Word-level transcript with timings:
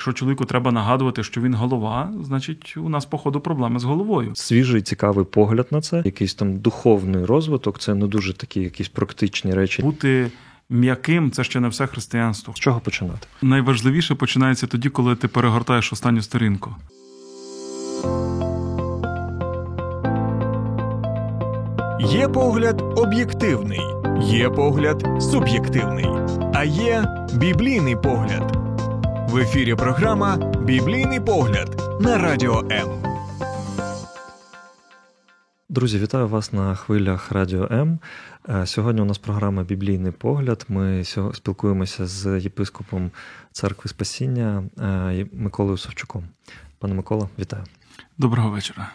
Якщо 0.00 0.12
чоловіку 0.12 0.44
треба 0.44 0.72
нагадувати, 0.72 1.22
що 1.22 1.40
він 1.40 1.54
голова, 1.54 2.12
значить 2.24 2.74
у 2.76 2.88
нас, 2.88 3.04
походу, 3.04 3.40
проблеми 3.40 3.80
з 3.80 3.84
головою. 3.84 4.30
Свіжий 4.34 4.82
цікавий 4.82 5.24
погляд 5.24 5.66
на 5.70 5.80
це, 5.80 6.02
якийсь 6.04 6.34
там 6.34 6.58
духовний 6.58 7.24
розвиток, 7.24 7.78
це 7.78 7.94
не 7.94 8.06
дуже 8.06 8.34
такі 8.34 8.60
якісь 8.60 8.88
практичні 8.88 9.54
речі. 9.54 9.82
Бути 9.82 10.30
м'яким 10.70 11.30
це 11.30 11.44
ще 11.44 11.60
не 11.60 11.68
все 11.68 11.86
християнство. 11.86 12.54
З 12.56 12.58
чого 12.58 12.80
починати? 12.80 13.26
Найважливіше 13.42 14.14
починається 14.14 14.66
тоді, 14.66 14.88
коли 14.88 15.16
ти 15.16 15.28
перегортаєш 15.28 15.92
останню 15.92 16.22
сторінку. 16.22 16.74
Є 22.00 22.28
погляд 22.28 22.82
об'єктивний, 22.96 23.80
є 24.22 24.50
погляд 24.50 25.06
суб'єктивний, 25.20 26.06
а 26.54 26.64
є 26.64 27.04
біблійний 27.34 27.96
погляд. 27.96 28.69
В 29.30 29.36
ефірі 29.36 29.74
програма 29.74 30.36
Біблійний 30.64 31.20
погляд 31.20 31.82
на 32.00 32.18
радіо 32.18 32.68
М. 32.70 32.88
Друзі, 35.68 35.98
вітаю 35.98 36.28
вас 36.28 36.52
на 36.52 36.74
хвилях 36.74 37.32
Радіо 37.32 37.68
М. 37.70 37.98
Е, 38.48 38.66
сьогодні 38.66 39.02
у 39.02 39.04
нас 39.04 39.18
програма 39.18 39.62
Біблійний 39.62 40.12
погляд. 40.12 40.66
Ми 40.68 41.04
спілкуємося 41.34 42.06
з 42.06 42.40
єпископом 42.40 43.10
церкви 43.52 43.88
Спасіння 43.88 44.64
е, 44.78 45.26
Миколою 45.32 45.76
Савчуком. 45.78 46.24
Пане 46.78 46.94
Микола, 46.94 47.28
вітаю. 47.38 47.64
Доброго 48.20 48.50
вечора. 48.50 48.90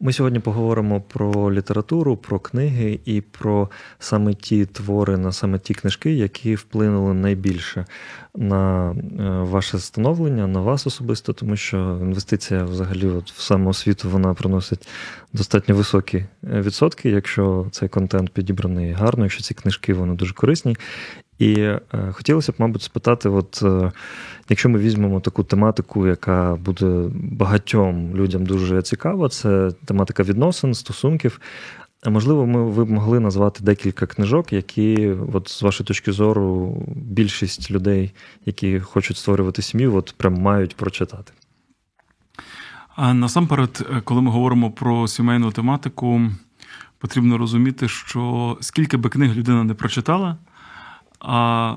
Ми 0.00 0.12
сьогодні 0.12 0.38
поговоримо 0.38 1.00
про 1.00 1.52
літературу, 1.52 2.16
про 2.16 2.38
книги 2.38 3.00
і 3.04 3.20
про 3.20 3.70
саме 3.98 4.34
ті 4.34 4.66
твори, 4.66 5.16
на 5.16 5.32
саме 5.32 5.58
ті 5.58 5.74
книжки, 5.74 6.12
які 6.12 6.54
вплинули 6.54 7.14
найбільше 7.14 7.86
на 8.34 8.90
е, 8.90 8.94
ваше 9.28 9.78
становлення, 9.78 10.46
на 10.46 10.60
вас 10.60 10.86
особисто, 10.86 11.32
тому 11.32 11.56
що 11.56 11.98
інвестиція 12.02 12.64
взагалі 12.64 13.06
от 13.06 13.30
в 13.30 13.40
самоосвіту 13.40 14.10
вона 14.10 14.34
приносить 14.34 14.88
достатньо 15.32 15.74
високі 15.74 16.16
е, 16.18 16.26
відсотки, 16.42 17.10
якщо 17.10 17.66
цей 17.70 17.88
контент 17.88 18.30
підібраний 18.30 18.92
гарно, 18.92 19.24
якщо 19.24 19.42
ці 19.42 19.54
книжки 19.54 19.94
вони 19.94 20.14
дуже 20.14 20.34
корисні. 20.34 20.76
І 21.38 21.54
е, 21.60 21.80
хотілося 22.12 22.52
б, 22.52 22.54
мабуть, 22.58 22.82
спитати: 22.82 23.28
от 23.28 23.60
е, 23.62 23.92
якщо 24.48 24.68
ми 24.68 24.78
візьмемо 24.78 25.20
таку 25.20 25.44
тематику, 25.44 26.06
яка 26.06 26.56
буде 26.56 27.10
багатьом 27.14 28.16
людям 28.16 28.46
дуже 28.46 28.82
цікава, 28.82 29.28
це 29.28 29.70
тематика 29.84 30.22
відносин, 30.22 30.74
стосунків. 30.74 31.40
Можливо, 32.06 32.46
ми 32.46 32.64
ви 32.64 32.84
б 32.84 32.90
могли 32.90 33.20
назвати 33.20 33.64
декілька 33.64 34.06
книжок, 34.06 34.52
які, 34.52 35.14
от 35.32 35.48
з 35.48 35.62
вашої 35.62 35.86
точки 35.86 36.12
зору, 36.12 36.76
більшість 36.96 37.70
людей, 37.70 38.12
які 38.44 38.80
хочуть 38.80 39.16
створювати 39.16 39.62
сім'ю, 39.62 39.94
от 39.94 40.14
прям 40.16 40.34
мають 40.34 40.76
прочитати. 40.76 41.32
А 42.96 43.14
насамперед, 43.14 43.86
е, 43.90 44.00
коли 44.00 44.22
ми 44.22 44.30
говоримо 44.30 44.70
про 44.70 45.08
сімейну 45.08 45.50
тематику, 45.50 46.20
потрібно 46.98 47.38
розуміти, 47.38 47.88
що 47.88 48.56
скільки 48.60 48.96
би 48.96 49.10
книг 49.10 49.36
людина 49.36 49.64
не 49.64 49.74
прочитала. 49.74 50.36
А 51.28 51.74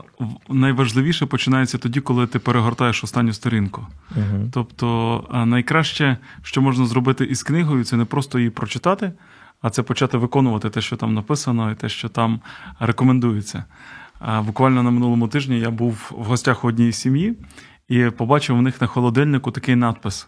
найважливіше 0.49 1.25
починається 1.25 1.77
тоді, 1.77 2.01
коли 2.01 2.27
ти 2.27 2.39
перегортаєш 2.39 3.03
останню 3.03 3.33
сторінку. 3.33 3.87
uh 4.17 4.49
Тобто, 4.51 5.23
найкраще, 5.45 6.17
що 6.43 6.61
можна 6.61 6.85
зробити 6.85 7.25
із 7.25 7.43
книгою, 7.43 7.83
це 7.83 7.97
не 7.97 8.05
просто 8.05 8.39
її 8.39 8.49
прочитати, 8.49 9.11
а 9.61 9.69
це 9.69 9.83
почати 9.83 10.17
виконувати 10.17 10.69
те, 10.69 10.81
що 10.81 10.95
там 10.95 11.13
написано, 11.13 11.71
і 11.71 11.75
те, 11.75 11.89
що 11.89 12.09
там 12.09 12.39
рекомендується. 12.79 13.63
Буквально 14.45 14.83
на 14.83 14.91
минулому 14.91 15.27
тижні 15.27 15.59
я 15.59 15.69
був 15.69 16.11
в 16.17 16.23
гостях 16.23 16.63
у 16.63 16.67
одній 16.67 16.91
сім'ї 16.91 17.37
і 17.87 18.09
побачив 18.09 18.57
у 18.57 18.61
них 18.61 18.81
на 18.81 18.87
холодильнику 18.87 19.51
такий 19.51 19.75
надпис: 19.75 20.27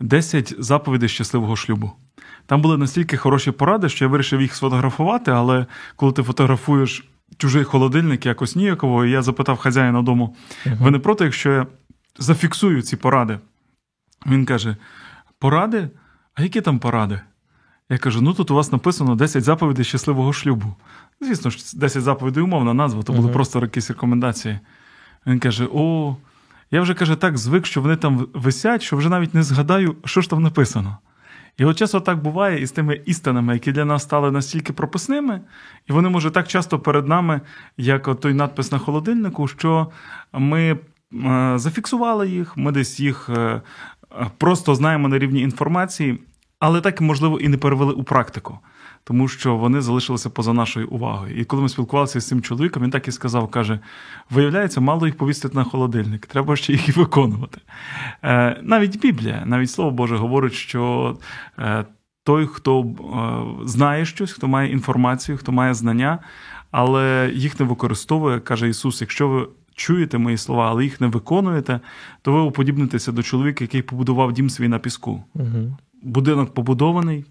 «10 0.00 0.54
заповідей 0.58 1.08
щасливого 1.08 1.56
шлюбу. 1.56 1.92
Там 2.46 2.60
були 2.62 2.78
настільки 2.78 3.16
хороші 3.16 3.50
поради, 3.50 3.88
що 3.88 4.04
я 4.04 4.08
вирішив 4.08 4.40
їх 4.40 4.54
сфотографувати, 4.54 5.30
але 5.30 5.66
коли 5.96 6.12
ти 6.12 6.22
фотографуєш 6.22 7.11
чужий 7.36 7.64
холодильник 7.64 8.26
якось 8.26 8.56
ніяково. 8.56 9.04
І 9.04 9.10
я 9.10 9.22
запитав 9.22 9.56
хазяїна 9.56 10.02
дому: 10.02 10.36
ви 10.80 10.90
не 10.90 10.98
проти, 10.98 11.24
якщо 11.24 11.52
я 11.52 11.66
зафіксую 12.18 12.82
ці 12.82 12.96
поради? 12.96 13.38
Він 14.26 14.46
каже: 14.46 14.76
Поради? 15.38 15.88
А 16.34 16.42
які 16.42 16.60
там 16.60 16.78
поради? 16.78 17.20
Я 17.90 17.98
кажу: 17.98 18.20
ну 18.20 18.32
тут 18.32 18.50
у 18.50 18.54
вас 18.54 18.72
написано 18.72 19.14
10 19.14 19.44
заповідей 19.44 19.84
щасливого 19.84 20.32
шлюбу. 20.32 20.74
Звісно 21.20 21.50
ж, 21.50 21.78
10 21.78 22.02
заповідей 22.02 22.42
умовна 22.42 22.74
назва, 22.74 23.02
то 23.02 23.12
були 23.12 23.28
uh-huh. 23.28 23.32
просто 23.32 23.60
якісь 23.60 23.90
рекомендації. 23.90 24.58
Він 25.26 25.38
каже: 25.38 25.68
О, 25.72 26.16
я 26.70 26.80
вже 26.80 26.94
каже, 26.94 27.16
так 27.16 27.38
звик, 27.38 27.66
що 27.66 27.80
вони 27.80 27.96
там 27.96 28.26
висять, 28.34 28.82
що 28.82 28.96
вже 28.96 29.08
навіть 29.08 29.34
не 29.34 29.42
згадаю, 29.42 29.96
що 30.04 30.20
ж 30.20 30.30
там 30.30 30.42
написано. 30.42 30.98
І 31.56 31.64
от 31.64 31.78
часто 31.78 32.00
так 32.00 32.22
буває 32.22 32.62
із 32.62 32.70
тими 32.70 33.00
істинами, 33.06 33.52
які 33.52 33.72
для 33.72 33.84
нас 33.84 34.02
стали 34.02 34.30
настільки 34.30 34.72
прописними, 34.72 35.40
і 35.86 35.92
вони, 35.92 36.08
може, 36.08 36.30
так 36.30 36.48
часто 36.48 36.78
перед 36.78 37.08
нами, 37.08 37.40
як 37.76 38.20
той 38.20 38.34
надпис 38.34 38.72
на 38.72 38.78
холодильнику, 38.78 39.48
що 39.48 39.90
ми 40.32 40.70
е, 40.70 40.78
зафіксували 41.56 42.28
їх, 42.28 42.56
ми 42.56 42.72
десь 42.72 43.00
їх 43.00 43.28
е, 43.28 43.62
просто 44.38 44.74
знаємо 44.74 45.08
на 45.08 45.18
рівні 45.18 45.40
інформації, 45.40 46.18
але 46.58 46.80
так, 46.80 47.00
можливо, 47.00 47.40
і 47.40 47.48
не 47.48 47.56
перевели 47.56 47.92
у 47.92 48.02
практику 48.02 48.58
тому 49.04 49.28
що 49.28 49.56
вони 49.56 49.80
залишилися 49.80 50.30
поза 50.30 50.52
нашою 50.52 50.88
увагою. 50.88 51.40
І 51.40 51.44
коли 51.44 51.62
ми 51.62 51.68
спілкувалися 51.68 52.20
з 52.20 52.28
цим 52.28 52.42
чоловіком, 52.42 52.82
він 52.82 52.90
так 52.90 53.08
і 53.08 53.12
сказав: 53.12 53.48
каже: 53.48 53.78
виявляється, 54.30 54.80
мало 54.80 55.06
їх 55.06 55.16
повісити 55.16 55.58
на 55.58 55.64
холодильник, 55.64 56.26
треба 56.26 56.56
ще 56.56 56.72
їх 56.72 56.88
і 56.88 56.92
виконувати. 56.92 57.60
Е, 58.22 58.60
Навіть 58.62 59.00
Біблія, 59.00 59.42
навіть 59.46 59.70
Слово 59.70 59.90
Боже 59.90 60.16
говорить, 60.16 60.52
що. 60.52 61.16
Е, 61.58 61.84
той, 62.24 62.46
хто 62.46 62.80
е, 62.82 63.66
знає 63.66 64.04
щось, 64.04 64.32
хто 64.32 64.48
має 64.48 64.72
інформацію, 64.72 65.38
хто 65.38 65.52
має 65.52 65.74
знання, 65.74 66.18
але 66.70 67.32
їх 67.34 67.60
не 67.60 67.66
використовує, 67.66 68.40
каже 68.40 68.68
Ісус: 68.68 69.00
якщо 69.00 69.28
ви 69.28 69.48
чуєте 69.74 70.18
мої 70.18 70.36
слова, 70.36 70.70
але 70.70 70.84
їх 70.84 71.00
не 71.00 71.06
виконуєте, 71.06 71.80
то 72.22 72.32
ви 72.32 72.40
уподібнитеся 72.40 73.12
до 73.12 73.22
чоловіка, 73.22 73.64
який 73.64 73.82
побудував 73.82 74.32
дім 74.32 74.50
свій 74.50 74.68
на 74.68 74.78
піску. 74.78 75.24
Угу. 75.34 75.76
Будинок 76.02 76.54
побудований, 76.54 77.24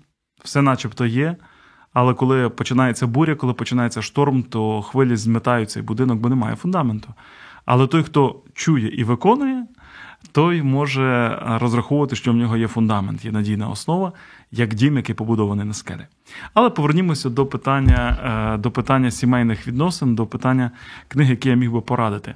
все 0.44 0.62
начебто 0.62 1.06
є, 1.06 1.36
але 1.94 2.14
коли 2.14 2.50
починається 2.50 3.08
буря, 3.08 3.36
коли 3.36 3.54
починається 3.54 4.02
шторм, 4.02 4.44
то 4.44 4.82
хвилі 4.82 5.16
зметають 5.16 5.70
цей 5.70 5.84
будинок, 5.84 6.20
бо 6.20 6.30
немає 6.30 6.56
фундаменту. 6.56 7.10
Але 7.66 7.88
той, 7.88 8.04
хто 8.04 8.42
чує 8.54 8.88
і 8.96 9.04
виконує, 9.04 9.66
той 10.32 10.62
може 10.62 11.40
розраховувати, 11.62 12.16
що 12.16 12.32
в 12.32 12.36
нього 12.36 12.58
є 12.58 12.68
фундамент, 12.68 13.26
є 13.26 13.32
надійна 13.32 13.70
основа, 13.70 14.12
як 14.52 14.74
дім, 14.74 14.98
який 14.98 15.16
побудований 15.16 15.66
на 15.66 15.74
скелі. 15.74 16.06
Але 16.54 16.70
повернімося 16.70 17.30
до 17.30 17.46
питання 17.46 18.18
е, 18.56 18.58
до 18.58 18.72
питання 18.72 19.12
сімейних 19.12 19.68
відносин, 19.68 20.16
до 20.16 20.26
питання 20.26 20.72
книги, 21.08 21.30
які 21.30 21.50
я 21.50 21.56
міг 21.56 21.72
би 21.72 21.82
порадити. 21.82 22.36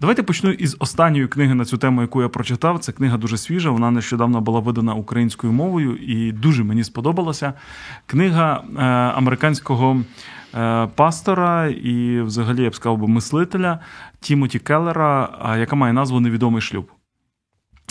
Давайте 0.00 0.22
почну 0.22 0.50
із 0.50 0.76
останньої 0.78 1.28
книги 1.28 1.54
на 1.54 1.64
цю 1.64 1.78
тему, 1.78 2.00
яку 2.00 2.22
я 2.22 2.28
прочитав. 2.28 2.78
Це 2.78 2.92
книга 2.92 3.16
дуже 3.16 3.36
свіжа. 3.38 3.70
Вона 3.70 3.90
нещодавно 3.90 4.40
була 4.40 4.60
видана 4.60 4.94
українською 4.94 5.52
мовою 5.52 5.96
і 5.96 6.32
дуже 6.32 6.64
мені 6.64 6.84
сподобалася. 6.84 7.52
Книга 8.06 8.62
е, 8.78 8.82
американського. 9.16 10.02
Е, 10.54 10.88
пастора 10.94 11.66
і, 11.66 12.20
взагалі, 12.20 12.62
я 12.62 12.70
б 12.70 12.74
сказав 12.74 12.98
би, 12.98 13.08
мислителя 13.08 13.78
Тімоті 14.20 14.58
Келлера, 14.58 15.28
яка 15.58 15.76
має 15.76 15.92
назву 15.92 16.20
Невідомий 16.20 16.62
шлюб. 16.62 16.95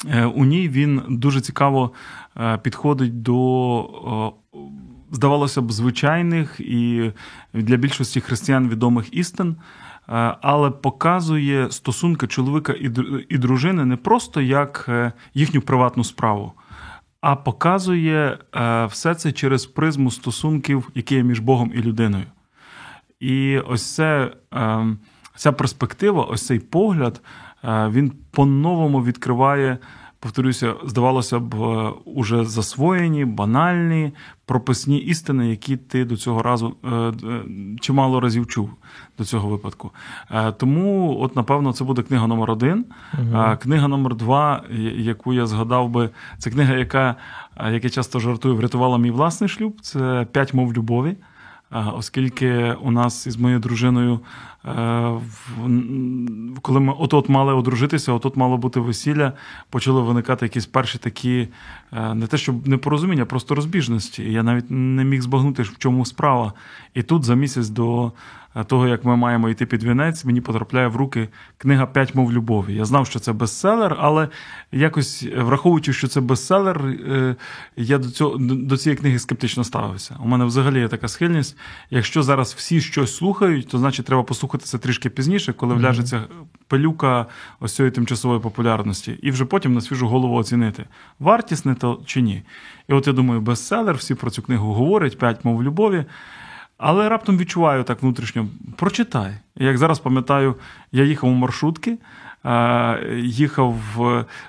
Е, 0.10 0.26
у 0.26 0.46
ній 0.46 0.70
він 0.70 1.02
дуже 1.10 1.42
цікаво 1.42 1.92
е, 2.38 2.58
підходить 2.58 3.22
до, 3.22 4.34
здавалося 5.12 5.62
б, 5.62 5.72
звичайних 5.72 6.60
і 6.60 7.12
для 7.54 7.76
більшості 7.76 8.22
християн 8.22 8.70
відомих 8.70 9.14
істин, 9.14 9.56
е, 10.10 10.36
але 10.42 10.72
показує 10.72 11.72
стосунки 11.72 12.28
чоловіка 12.28 12.74
і 13.30 13.38
дружини 13.38 13.86
не 13.86 13.96
просто 13.96 14.42
як 14.42 14.90
їхню 15.34 15.62
приватну 15.62 16.04
справу, 16.04 16.54
а 17.22 17.36
показує 17.36 18.38
все 18.90 19.16
це 19.16 19.32
через 19.32 19.66
призму 19.66 20.12
стосунків, 20.12 20.92
які 20.96 21.16
є 21.16 21.24
між 21.24 21.40
Богом 21.40 21.72
і 21.76 21.78
людиною. 21.78 22.26
І 23.20 23.58
ось 23.58 23.96
це, 23.96 24.32
ця 25.36 25.52
перспектива, 25.52 26.24
ось 26.24 26.46
цей 26.46 26.60
погляд. 26.60 27.22
Е, 27.68 27.90
він 27.90 28.12
по-новому 28.32 29.04
відкриває, 29.04 29.78
повторюся, 30.20 30.74
здавалося 30.86 31.40
б, 31.40 31.56
е, 31.56 31.92
уже 32.06 32.46
засвоєні, 32.46 33.26
банальні 33.26 34.12
прописні 34.46 34.98
істини, 34.98 35.50
які 35.50 35.78
ти 35.78 36.06
до 36.06 36.18
цього 36.18 36.42
разу 36.42 36.76
е, 36.86 37.14
чимало 37.80 38.20
разів 38.20 38.48
чув 38.48 38.70
до 39.18 39.26
цього 39.26 39.50
випадку. 39.50 39.92
Тому, 40.58 41.18
от, 41.22 41.36
напевно, 41.36 41.74
це 41.74 41.84
буде 41.84 42.02
книга 42.02 42.28
номер 42.28 42.52
один. 42.52 42.86
Угу. 43.14 43.58
Книга 43.62 43.88
номер 43.88 44.16
два, 44.16 44.64
яку 44.98 45.34
я 45.34 45.46
згадав 45.46 45.90
би, 45.90 46.10
це 46.38 46.50
книга, 46.50 46.74
яка, 46.74 47.16
як 47.72 47.84
я 47.84 47.90
часто 47.90 48.20
жартую, 48.20 48.56
врятувала 48.56 48.98
мій 48.98 49.12
власний 49.12 49.50
шлюб. 49.50 49.82
Це 49.82 50.28
п'ять 50.32 50.54
мов 50.54 50.74
любові. 50.74 51.16
Оскільки 51.94 52.76
у 52.82 52.92
нас 52.92 53.28
із 53.28 53.38
моєю 53.38 53.60
дружиною 53.60 54.20
коли 56.62 56.80
ми 56.80 56.94
от-от 57.00 57.30
мали 57.30 57.54
одружитися, 57.54 58.12
от-от 58.14 58.36
мало 58.36 58.58
бути 58.58 58.80
весілля, 58.80 59.34
почали 59.70 60.02
виникати 60.02 60.46
якісь 60.46 60.66
перші 60.66 60.98
такі, 60.98 61.48
не 61.92 62.28
те, 62.28 62.38
щоб 62.38 62.68
непорозуміння, 62.68 63.24
а 63.24 63.26
просто 63.26 63.56
розбіжності. 63.56 64.32
Я 64.32 64.44
навіть 64.44 64.66
не 64.70 65.04
міг 65.04 65.22
збагнути, 65.22 65.64
в 65.64 65.78
чому 65.78 66.06
справа. 66.06 66.54
І 66.94 67.04
тут 67.04 67.24
за 67.24 67.36
місяць 67.36 67.70
до 67.70 68.12
того, 68.64 68.88
як 68.88 69.06
ми 69.06 69.16
маємо 69.16 69.50
йти 69.50 69.66
під 69.66 69.84
вінець, 69.84 70.26
мені 70.26 70.42
потрапляє 70.42 70.88
в 70.88 70.96
руки 70.96 71.30
книга 71.58 71.86
П'ять 71.86 72.16
мов 72.16 72.34
любові. 72.34 72.76
Я 72.76 72.86
знав, 72.86 73.08
що 73.08 73.20
це 73.20 73.34
бестселер, 73.34 73.96
але 74.00 74.30
якось 74.72 75.26
враховуючи, 75.38 75.94
що 75.94 76.08
це 76.08 76.22
бестселер, 76.22 76.86
е, 76.86 77.36
я 77.76 77.98
до 77.98 78.10
цього 78.10 78.38
до 78.40 78.78
цієї 78.78 78.98
книги 78.98 79.20
скептично 79.20 79.64
ставився. 79.64 80.16
У 80.24 80.28
мене 80.28 80.46
взагалі 80.46 80.80
є 80.80 80.88
така 80.88 81.08
схильність. 81.08 81.58
Якщо 81.90 82.24
зараз 82.24 82.54
всі 82.54 82.82
щось 82.82 83.16
слухають, 83.16 83.68
то 83.68 83.78
значить 83.78 84.06
треба 84.06 84.24
послухати 84.24 84.55
це 84.64 84.78
трішки 84.78 85.10
пізніше, 85.10 85.54
коли 85.54 85.76
вляжеться 85.76 86.24
пилюка 86.68 87.26
ось 87.60 87.76
цієї 87.76 87.92
тимчасової 87.92 88.40
популярності, 88.40 89.20
і 89.22 89.32
вже 89.32 89.46
потім 89.46 89.74
на 89.74 89.82
свіжу 89.82 90.08
голову 90.08 90.36
оцінити, 90.36 90.86
вартісне 91.20 91.76
то 91.76 92.02
чи 92.06 92.22
ні. 92.22 92.44
І 92.88 92.94
от 92.94 93.08
я 93.08 93.14
думаю, 93.14 93.42
бестселер, 93.42 93.96
всі 93.96 94.16
про 94.16 94.32
цю 94.32 94.42
книгу 94.42 94.74
говорять, 94.74 95.18
п'ять 95.18 95.46
мов 95.46 95.64
любові. 95.64 96.06
Але 96.78 97.10
раптом 97.10 97.38
відчуваю 97.38 97.84
так 97.84 98.02
внутрішньо, 98.02 98.48
прочитай. 98.76 99.34
Як 99.56 99.78
зараз 99.78 100.00
пам'ятаю, 100.00 100.56
я 100.92 101.04
їхав 101.04 101.30
у 101.30 101.34
маршрутки, 101.34 101.98
е, 102.46 103.20
їхав 103.24 103.76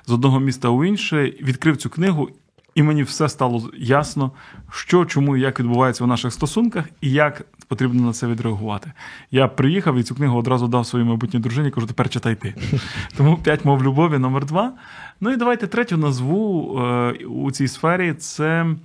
з 0.05 0.11
одного 0.11 0.39
міста 0.39 0.69
у 0.69 0.85
інше, 0.85 1.33
відкрив 1.41 1.77
цю 1.77 1.89
книгу, 1.89 2.29
і 2.75 2.83
мені 2.83 3.03
все 3.03 3.29
стало 3.29 3.69
ясно, 3.77 4.31
що, 4.71 5.05
чому 5.05 5.37
і 5.37 5.41
як 5.41 5.59
відбувається 5.59 6.03
у 6.03 6.07
наших 6.07 6.33
стосунках, 6.33 6.85
і 7.01 7.11
як 7.11 7.45
потрібно 7.67 8.01
на 8.01 8.13
це 8.13 8.27
відреагувати. 8.27 8.91
Я 9.31 9.47
приїхав 9.47 9.95
і 9.97 10.03
цю 10.03 10.15
книгу 10.15 10.37
одразу 10.37 10.67
дав 10.67 10.85
своїй 10.85 11.05
майбутній 11.05 11.39
дружині, 11.39 11.71
кажу, 11.71 11.87
тепер 11.87 12.09
читай 12.09 12.35
ти. 12.35 12.53
Тому 13.17 13.37
п'ять 13.37 13.65
мов 13.65 13.83
любові 13.83 14.17
номер 14.17 14.45
два. 14.45 14.73
Ну 15.21 15.31
і 15.31 15.37
давайте 15.37 15.67
третю 15.67 15.97
назву 15.97 16.75
е, 16.79 17.11
у 17.25 17.51
цій 17.51 17.67
сфері 17.67 18.13
це. 18.13 18.75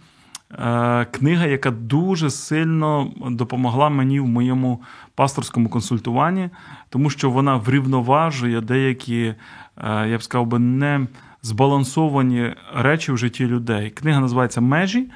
Е, 0.59 1.07
книга, 1.11 1.47
яка 1.47 1.71
дуже 1.71 2.31
сильно 2.31 3.13
допомогла 3.31 3.89
мені 3.89 4.21
в 4.21 4.27
моєму 4.27 4.83
пасторському 5.15 5.69
консультуванні, 5.69 6.51
тому 6.89 7.11
що 7.11 7.31
вона 7.31 7.57
врівноважує 7.57 8.61
деякі, 8.61 9.23
е, 9.23 10.09
я 10.09 10.19
б 10.19 10.23
сказав 10.23 10.47
би, 10.47 10.59
не 10.59 11.07
збалансовані 11.43 12.55
речі 12.75 13.13
в 13.13 13.19
житті 13.19 13.47
людей. 13.47 13.91
Книга 13.91 14.21
називається 14.21 14.61
Межі. 14.61 15.11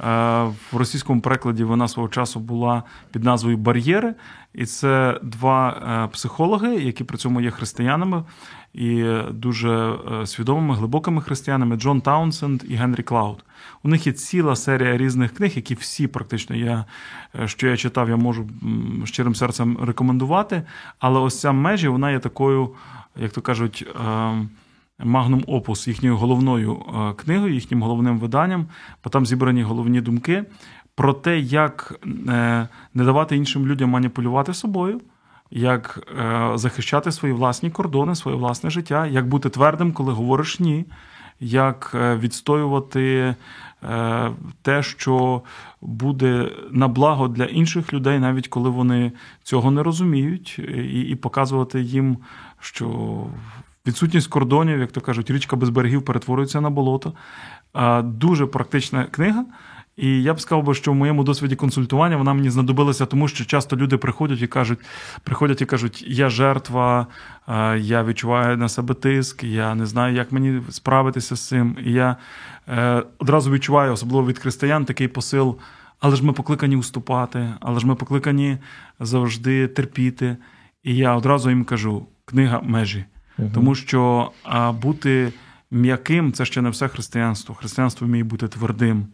Е, 0.00 0.44
в 0.72 0.76
російському 0.76 1.20
перекладі 1.20 1.64
вона 1.64 1.88
свого 1.88 2.08
часу 2.08 2.40
була 2.40 2.82
під 3.12 3.24
назвою 3.24 3.56
Бар'єри, 3.56 4.14
і 4.54 4.66
це 4.66 5.20
два 5.22 6.08
психологи, 6.12 6.74
які 6.74 7.04
при 7.04 7.18
цьому 7.18 7.40
є 7.40 7.50
християнами 7.50 8.24
і 8.74 9.04
дуже 9.30 9.94
свідомими, 10.26 10.74
глибокими 10.74 11.22
християнами 11.22 11.76
Джон 11.76 12.00
Таунсенд 12.00 12.62
і 12.68 12.74
Генрі 12.74 13.02
Клауд. 13.02 13.44
У 13.82 13.88
них 13.88 14.06
є 14.06 14.12
ціла 14.12 14.56
серія 14.56 14.96
різних 14.96 15.34
книг, 15.34 15.52
які 15.56 15.74
всі 15.74 16.06
практично 16.06 16.56
я, 16.56 16.84
е, 17.40 17.48
що 17.48 17.66
я 17.66 17.76
читав, 17.76 18.08
я 18.08 18.16
можу 18.16 18.48
щирим 19.04 19.34
серцем 19.34 19.78
рекомендувати. 19.82 20.62
Але 20.98 21.20
ось 21.20 21.40
ця 21.40 21.52
межі 21.52 21.88
вона 21.88 22.10
є 22.10 22.18
такою, 22.18 22.70
як 23.16 23.32
то 23.32 23.40
кажуть, 23.40 23.86
магнум 24.98 25.44
опус, 25.46 25.88
їхньою 25.88 26.16
головною 26.16 26.76
е, 26.76 27.12
книгою, 27.12 27.54
їхнім 27.54 27.82
головним 27.82 28.18
виданням, 28.18 28.66
бо 29.04 29.10
там 29.10 29.26
зібрані 29.26 29.62
головні 29.62 30.00
думки 30.00 30.44
про 30.94 31.12
те, 31.12 31.38
як 31.38 32.00
е, 32.28 32.68
не 32.94 33.04
давати 33.04 33.36
іншим 33.36 33.66
людям 33.66 33.90
маніпулювати 33.90 34.54
собою. 34.54 35.00
Як 35.50 36.08
захищати 36.54 37.12
свої 37.12 37.34
власні 37.34 37.70
кордони, 37.70 38.14
своє 38.14 38.36
власне 38.36 38.70
життя, 38.70 39.06
як 39.06 39.28
бути 39.28 39.48
твердим, 39.48 39.92
коли 39.92 40.12
говориш 40.12 40.60
ні, 40.60 40.84
як 41.40 41.92
е, 41.94 42.16
відстоювати 42.16 43.34
е, 43.82 44.30
те, 44.62 44.82
що 44.82 45.42
буде 45.80 46.52
на 46.70 46.88
благо 46.88 47.28
для 47.28 47.44
інших 47.44 47.92
людей, 47.92 48.18
навіть 48.18 48.48
коли 48.48 48.70
вони 48.70 49.12
цього 49.42 49.70
не 49.70 49.82
розуміють, 49.82 50.58
і 50.92 51.16
показувати 51.16 51.80
їм, 51.80 52.18
що. 52.60 53.16
Відсутність 53.86 54.28
кордонів, 54.28 54.78
як 54.78 54.92
то 54.92 55.00
кажуть, 55.00 55.30
річка 55.30 55.56
без 55.56 55.68
берегів 55.68 56.04
перетворюється 56.04 56.60
на 56.60 56.70
болото. 56.70 57.12
Дуже 58.04 58.46
практична 58.46 59.04
книга. 59.04 59.44
І 59.96 60.22
я 60.22 60.34
б 60.34 60.40
сказав 60.40 60.64
би, 60.64 60.74
що 60.74 60.92
в 60.92 60.94
моєму 60.94 61.24
досвіді 61.24 61.56
консультування 61.56 62.16
вона 62.16 62.34
мені 62.34 62.50
знадобилася, 62.50 63.06
тому 63.06 63.28
що 63.28 63.44
часто 63.44 63.76
люди 63.76 63.96
приходять 63.96 64.42
і 64.42 64.46
кажуть, 64.46 64.78
приходять 65.24 65.62
і 65.62 65.66
кажуть, 65.66 66.04
я 66.08 66.28
жертва, 66.28 67.06
я 67.78 68.04
відчуваю 68.04 68.56
на 68.56 68.68
себе 68.68 68.94
тиск, 68.94 69.44
я 69.44 69.74
не 69.74 69.86
знаю, 69.86 70.14
як 70.14 70.32
мені 70.32 70.62
справитися 70.70 71.36
з 71.36 71.48
цим. 71.48 71.76
І 71.84 71.92
я 71.92 72.16
е, 72.68 73.02
одразу 73.18 73.50
відчуваю, 73.50 73.92
особливо 73.92 74.26
від 74.26 74.38
християн, 74.38 74.84
такий 74.84 75.08
посил. 75.08 75.58
Але 76.00 76.16
ж 76.16 76.24
ми 76.24 76.32
покликані 76.32 76.76
уступати, 76.76 77.54
але 77.60 77.80
ж 77.80 77.86
ми 77.86 77.94
покликані 77.94 78.58
завжди 79.00 79.68
терпіти. 79.68 80.36
І 80.82 80.96
я 80.96 81.16
одразу 81.16 81.50
їм 81.50 81.64
кажу: 81.64 82.06
книга 82.24 82.60
межі. 82.64 83.04
Угу. 83.38 83.50
Тому 83.54 83.74
що 83.74 84.30
а, 84.42 84.72
бути 84.72 85.32
м'яким 85.70 86.32
це 86.32 86.44
ще 86.44 86.62
не 86.62 86.70
все 86.70 86.88
християнство. 86.88 87.54
Християнство 87.54 88.06
вміє 88.06 88.24
бути 88.24 88.48
твердим 88.48 89.06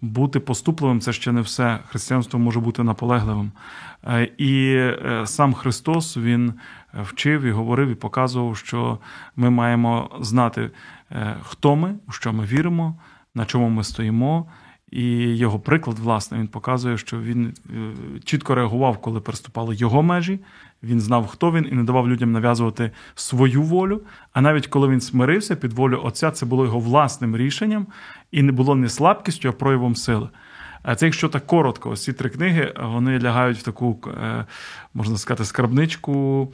бути 0.00 0.40
поступливим 0.40 1.00
це 1.00 1.12
ще 1.12 1.32
не 1.32 1.40
все. 1.40 1.78
Християнство 1.88 2.38
може 2.38 2.60
бути 2.60 2.82
наполегливим. 2.82 3.52
Е, 4.04 4.24
і 4.38 4.74
е, 4.74 5.22
сам 5.26 5.54
Христос 5.54 6.16
Він 6.16 6.54
вчив 6.94 7.42
і 7.42 7.50
говорив, 7.50 7.88
і 7.88 7.94
показував, 7.94 8.56
що 8.56 8.98
ми 9.36 9.50
маємо 9.50 10.10
знати, 10.20 10.70
е, 11.10 11.36
хто 11.42 11.76
ми, 11.76 11.94
у 12.08 12.12
що 12.12 12.32
ми 12.32 12.44
віримо, 12.44 12.96
на 13.34 13.44
чому 13.44 13.68
ми 13.68 13.84
стоїмо. 13.84 14.46
І 14.90 15.36
його 15.36 15.58
приклад, 15.58 15.98
власне, 15.98 16.38
він 16.38 16.48
показує, 16.48 16.98
що 16.98 17.20
він 17.20 17.54
чітко 18.24 18.54
реагував, 18.54 18.98
коли 18.98 19.20
переступали 19.20 19.74
його 19.74 20.02
межі. 20.02 20.40
Він 20.82 21.00
знав, 21.00 21.26
хто 21.26 21.52
він, 21.52 21.68
і 21.70 21.74
не 21.74 21.84
давав 21.84 22.08
людям 22.08 22.32
нав'язувати 22.32 22.90
свою 23.14 23.62
волю. 23.62 24.00
А 24.32 24.40
навіть 24.40 24.66
коли 24.66 24.88
він 24.88 25.00
смирився 25.00 25.56
під 25.56 25.72
волю 25.72 26.00
Отця, 26.04 26.30
це 26.30 26.46
було 26.46 26.64
його 26.64 26.78
власним 26.78 27.36
рішенням 27.36 27.86
і 28.30 28.42
не 28.42 28.52
було 28.52 28.74
не 28.74 28.88
слабкістю, 28.88 29.48
а 29.48 29.52
проявом 29.52 29.96
сили. 29.96 30.28
А 30.82 30.94
це, 30.94 31.06
якщо 31.06 31.28
так 31.28 31.46
коротко, 31.46 31.90
ось 31.90 32.04
ці 32.04 32.12
три 32.12 32.30
книги 32.30 32.74
вони 32.82 33.20
лягають 33.20 33.58
в 33.58 33.62
таку, 33.62 33.98
е, 34.24 34.44
можна 34.94 35.16
сказати, 35.16 35.44
скарбничку, 35.44 36.48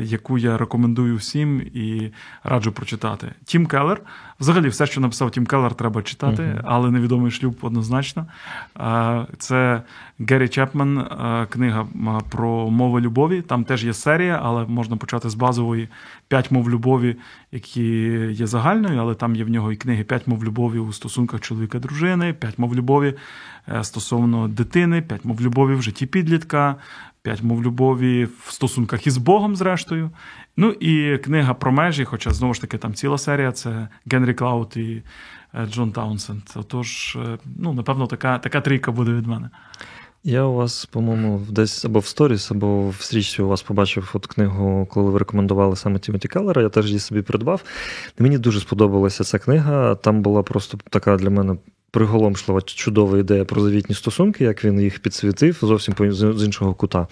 яку 0.00 0.38
я 0.38 0.58
рекомендую 0.58 1.16
всім 1.16 1.60
і 1.74 2.12
раджу 2.44 2.70
прочитати. 2.70 3.32
Тім 3.44 3.66
Келлер. 3.66 4.00
Взагалі, 4.40 4.68
все, 4.68 4.86
що 4.86 5.00
написав 5.00 5.30
Тім 5.30 5.46
Келлер, 5.46 5.74
треба 5.74 6.02
читати, 6.02 6.42
uh-huh. 6.42 6.60
але 6.64 6.90
невідомий 6.90 7.30
шлюб 7.30 7.56
однозначно. 7.62 8.26
Це 9.38 9.82
Геррі 10.18 10.48
Чепмен, 10.48 11.04
книга 11.50 11.86
про 12.30 12.70
мови 12.70 13.00
любові. 13.00 13.42
Там 13.42 13.64
теж 13.64 13.84
є 13.84 13.92
серія, 13.92 14.40
але 14.42 14.64
можна 14.64 14.96
почати 14.96 15.30
з 15.30 15.34
базової 15.34 15.88
п'ять 16.28 16.50
мов 16.50 16.70
любові, 16.70 17.16
які 17.52 17.82
є 18.30 18.46
загальною, 18.46 19.00
але 19.00 19.14
там 19.14 19.36
є 19.36 19.44
в 19.44 19.48
нього 19.48 19.72
і 19.72 19.76
книги 19.76 20.04
п'ять 20.04 20.26
мов 20.26 20.44
любові 20.44 20.78
у 20.78 20.92
стосунках 20.92 21.40
чоловіка-дружини, 21.40 22.32
п'ять 22.32 22.58
мов 22.58 22.74
любові 22.74 23.14
е, 23.68 23.84
стосовно 23.84 24.48
дитини, 24.48 25.02
п'ять 25.02 25.24
мов 25.24 25.40
любові 25.40 25.74
в 25.74 25.82
житті 25.82 26.06
підлітка, 26.06 26.76
п'ять 27.24 27.42
мов 27.42 27.62
любові 27.62 28.28
в 28.44 28.52
стосунках 28.52 29.06
із 29.06 29.16
Богом, 29.16 29.56
зрештою. 29.56 30.10
Ну 30.56 30.70
і 30.70 31.18
книга 31.18 31.54
про 31.54 31.72
межі, 31.72 32.04
хоча 32.04 32.30
знову 32.30 32.54
ж 32.54 32.60
таки 32.60 32.78
там 32.78 32.94
ціла 32.94 33.18
серія, 33.18 33.52
це 33.52 33.88
Генрі 34.10 34.34
Клауд 34.34 34.72
і 34.76 35.02
е, 35.54 35.66
Джон 35.66 35.92
Таунсенд. 35.92 36.42
Отож, 36.56 37.16
е, 37.16 37.38
ну, 37.58 37.72
напевно, 37.72 38.06
така, 38.06 38.38
така 38.38 38.60
трійка 38.60 38.92
буде 38.92 39.12
від 39.12 39.26
мене. 39.26 39.50
Я 40.24 40.44
у 40.44 40.54
вас, 40.54 40.86
по-моєму, 40.86 41.46
десь 41.50 41.84
або 41.84 41.98
в 41.98 42.06
сторіс, 42.06 42.50
або 42.50 42.88
в 42.88 42.96
стрічці 43.00 43.42
у 43.42 43.48
вас 43.48 43.62
побачив 43.62 44.10
от 44.14 44.26
книгу, 44.26 44.86
коли 44.90 45.10
ви 45.10 45.18
рекомендували 45.18 45.76
саме 45.76 45.98
Тімоті 45.98 46.28
Келлера, 46.28 46.62
Я 46.62 46.68
теж 46.68 46.86
її 46.86 46.98
собі 46.98 47.22
придбав. 47.22 47.62
Мені 48.18 48.38
дуже 48.38 48.60
сподобалася 48.60 49.24
ця 49.24 49.38
книга. 49.38 49.94
Там 49.94 50.22
була 50.22 50.42
просто 50.42 50.78
така 50.90 51.16
для 51.16 51.30
мене 51.30 51.56
приголомшлива, 51.94 52.60
чудова 52.60 53.18
ідея 53.18 53.44
про 53.44 53.62
завітні 53.62 53.94
стосунки, 53.94 54.44
як 54.44 54.64
він 54.64 54.80
їх 54.80 54.98
підсвітив 54.98 55.58
зовсім 55.62 55.94
з 56.12 56.44
іншого 56.44 56.74
кута. 56.74 57.06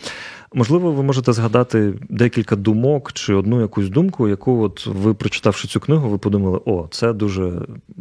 Можливо, 0.54 0.92
ви 0.92 1.02
можете 1.02 1.32
згадати 1.32 1.94
декілька 2.08 2.56
думок 2.56 3.12
чи 3.12 3.34
одну 3.34 3.60
якусь 3.60 3.88
думку, 3.88 4.28
яку, 4.28 4.62
от 4.62 4.86
ви, 4.86 5.14
прочитавши 5.14 5.68
цю 5.68 5.80
книгу, 5.80 6.08
ви 6.08 6.18
подумали, 6.18 6.60
о, 6.64 6.88
це 6.90 7.12
дуже 7.12 7.52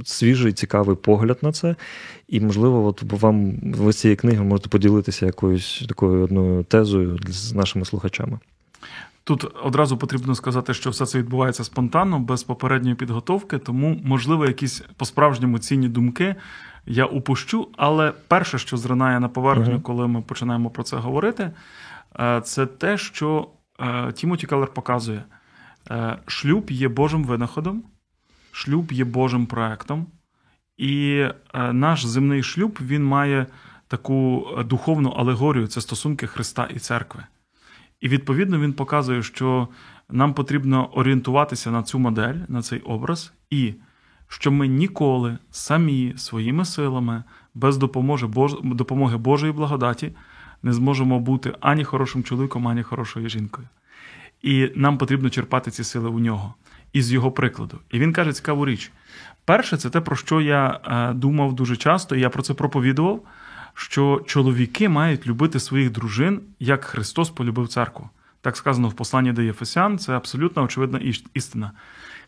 свіжий, 0.04 0.54
цікавий 0.54 0.96
погляд 0.96 1.38
на 1.42 1.52
це. 1.52 1.76
І, 2.28 2.40
можливо, 2.40 2.86
от 2.86 3.22
вам 3.22 3.54
ви 3.64 3.94
з 3.94 3.98
цієї 3.98 4.16
книги 4.16 4.44
можете 4.44 4.70
поділитися 4.70 5.26
якоюсь 5.26 5.86
такою 5.88 6.24
одною 6.24 6.64
тезою 6.64 7.20
з 7.28 7.54
нашими 7.54 7.86
слухачами. 7.86 8.40
Тут 9.24 9.46
одразу 9.64 9.98
потрібно 9.98 10.36
сказати, 10.36 10.74
що 10.74 10.90
все 10.90 11.06
це 11.06 11.18
відбувається 11.18 11.64
спонтанно, 11.64 12.20
без 12.20 12.44
попередньої 12.44 12.96
підготовки, 12.96 13.58
тому, 13.58 14.02
можливо, 14.04 14.46
якісь 14.46 14.84
по-справжньому 14.98 15.60
цінні 15.60 15.88
думки 15.88 16.36
я 16.92 17.06
упущу. 17.06 17.68
Але 17.78 18.14
перше, 18.28 18.60
що 18.60 18.78
зринає 18.78 19.20
на 19.20 19.30
поверхню, 19.30 19.76
uh-huh. 19.76 19.82
коли 19.82 20.08
ми 20.08 20.22
починаємо 20.22 20.70
про 20.70 20.84
це 20.84 20.98
говорити, 20.98 21.52
е, 22.20 22.42
це 22.42 22.66
те, 22.66 22.98
що 22.98 23.48
е, 23.80 24.12
Тімоті 24.12 24.48
Келлер 24.48 24.74
показує: 24.74 25.24
Е, 25.92 26.18
шлюб 26.28 26.72
є 26.72 26.88
Божим 26.88 27.24
винаходом, 27.24 27.84
шлюб 28.52 28.92
є 28.92 29.06
Божим 29.06 29.46
проектом, 29.46 30.08
і 30.78 31.26
наш 31.72 32.06
земний 32.06 32.44
шлюб 32.44 32.80
він 32.82 33.04
має 33.04 33.46
таку 33.88 34.48
духовну 34.66 35.10
алегорію 35.10 35.68
це 35.68 35.82
стосунки 35.82 36.28
Христа 36.28 36.68
і 36.76 36.80
церкви. 36.80 37.24
І 38.00 38.08
відповідно 38.08 38.60
він 38.60 38.74
показує, 38.74 39.24
що 39.24 39.68
нам 40.10 40.34
потрібно 40.34 40.90
орієнтуватися 40.94 41.72
на 41.72 41.84
цю 41.84 42.00
модель, 42.00 42.36
на 42.48 42.62
цей 42.62 42.80
образ, 42.80 43.34
і 43.50 43.74
що 44.32 44.52
ми 44.52 44.68
ніколи 44.68 45.38
самі 45.52 46.14
своїми 46.18 46.66
силами, 46.66 47.24
без 47.54 47.78
допомоги, 47.78 48.28
Бож... 48.28 48.56
допомоги 48.64 49.18
Божої 49.18 49.52
благодаті, 49.52 50.12
не 50.64 50.74
зможемо 50.74 51.20
бути 51.20 51.54
ані 51.60 51.84
хорошим 51.84 52.24
чоловіком, 52.24 52.68
ані 52.68 52.84
хорошою 52.84 53.30
жінкою. 53.30 53.68
І 54.42 54.72
нам 54.76 54.98
потрібно 54.98 55.30
черпати 55.30 55.72
ці 55.72 55.84
сили 55.84 56.10
у 56.10 56.20
нього 56.20 56.54
і 56.94 57.02
з 57.02 57.14
його 57.14 57.32
прикладу. 57.32 57.80
І 57.92 58.00
він 58.00 58.14
каже 58.14 58.34
цікаву 58.34 58.66
річ. 58.66 58.92
Перше, 59.46 59.78
це 59.78 59.90
те, 59.90 60.02
про 60.02 60.16
що 60.16 60.42
я 60.42 60.80
е, 60.86 61.14
думав 61.14 61.54
дуже 61.54 61.76
часто, 61.76 62.16
і 62.16 62.20
я 62.20 62.30
про 62.30 62.44
це 62.44 62.54
проповідував 62.54 63.24
що 63.74 64.22
чоловіки 64.26 64.90
мають 64.90 65.28
любити 65.28 65.60
своїх 65.60 65.92
дружин, 65.92 66.42
як 66.60 66.86
Христос 66.86 67.30
полюбив 67.30 67.68
церкву. 67.68 68.10
Так 68.42 68.58
сказано 68.58 68.90
в 68.90 68.94
посланні 68.94 69.32
до 69.32 69.42
Єфесян, 69.42 70.00
це 70.00 70.14
абсолютно 70.14 70.64
очевидна 70.64 71.00
істина. 71.34 71.72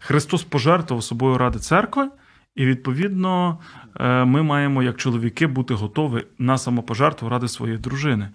Христос 0.06 0.44
пожертвував 0.44 1.04
собою 1.04 1.38
ради 1.38 1.60
церкви, 1.60 2.10
і, 2.56 2.66
відповідно, 2.66 3.60
е, 4.00 4.26
ми 4.26 4.44
маємо, 4.44 4.84
як 4.84 4.98
чоловіки, 4.98 5.48
бути 5.48 5.74
готові 5.74 6.26
на 6.40 6.58
самопожертву 6.58 7.30
ради 7.30 7.48
своєї 7.48 7.80
дружини. 7.80 8.30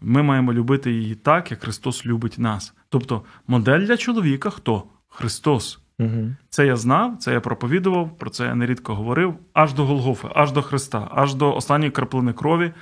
Ми 0.00 0.22
маємо 0.22 0.52
любити 0.52 0.92
її 0.92 1.14
так, 1.14 1.50
як 1.50 1.62
Христос 1.62 2.06
любить 2.06 2.38
нас. 2.38 2.74
Тобто, 2.88 3.22
модель 3.46 3.80
для 3.80 3.96
чоловіка 3.96 4.50
хто? 4.50 4.84
Христос. 5.08 5.78
Угу. 5.98 6.34
Це 6.48 6.66
я 6.66 6.76
знав, 6.76 7.16
це 7.18 7.32
я 7.32 7.40
проповідував, 7.40 8.18
про 8.18 8.30
це 8.30 8.44
я 8.44 8.54
нерідко 8.54 8.94
говорив. 8.94 9.34
Аж 9.52 9.72
до 9.72 9.84
Голгофи, 9.84 10.28
аж 10.34 10.52
до 10.52 10.62
Христа, 10.62 11.08
аж 11.10 11.34
до 11.34 11.54
останньої 11.54 11.90
краплини 11.90 12.32
крові. 12.32 12.72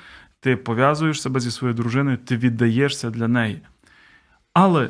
Ти 0.40 0.56
пов'язуєш 0.56 1.22
себе 1.22 1.40
зі 1.40 1.50
своєю 1.50 1.76
дружиною, 1.76 2.16
ти 2.16 2.36
віддаєшся 2.36 3.10
для 3.10 3.28
неї. 3.28 3.60
Але 4.52 4.88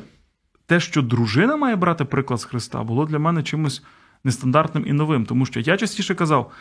те, 0.67 0.81
що 0.81 1.03
дружина 1.03 1.57
має 1.57 1.77
брати 1.77 2.05
приклад 2.05 2.41
з 2.41 2.45
Христа, 2.45 2.83
було 2.83 3.07
для 3.07 3.19
мене 3.19 3.43
чимось 3.43 3.83
нестандартним 4.25 4.85
і 4.87 4.93
новим, 4.93 5.27
тому 5.27 5.47
що 5.47 5.61
я 5.61 5.77
частіше 5.77 6.15
казав, 6.15 6.53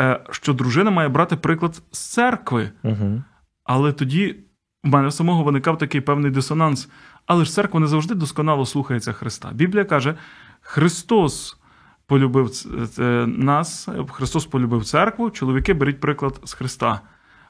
е, 0.00 0.20
що 0.30 0.52
дружина 0.52 0.90
має 0.90 1.08
брати 1.08 1.36
приклад 1.36 1.82
з 1.90 1.98
церкви. 1.98 2.70
Угу. 2.82 3.22
Але 3.64 3.92
тоді 3.92 4.36
в 4.84 4.88
мене 4.88 5.10
самого 5.10 5.42
виникав 5.42 5.78
такий 5.78 6.00
певний 6.00 6.30
дисонанс. 6.30 6.88
Але 7.26 7.44
ж 7.44 7.52
церква 7.52 7.80
не 7.80 7.86
завжди 7.86 8.14
досконало 8.14 8.66
слухається 8.66 9.12
Христа. 9.12 9.50
Біблія 9.52 9.84
каже, 9.84 10.14
Христос 10.60 11.58
полюбив 12.06 12.50
нас, 13.26 13.88
Христос 14.10 14.46
полюбив 14.46 14.84
церкву, 14.84 15.30
чоловіки 15.30 15.74
беріть 15.74 16.00
приклад 16.00 16.40
з 16.44 16.52
Христа. 16.52 17.00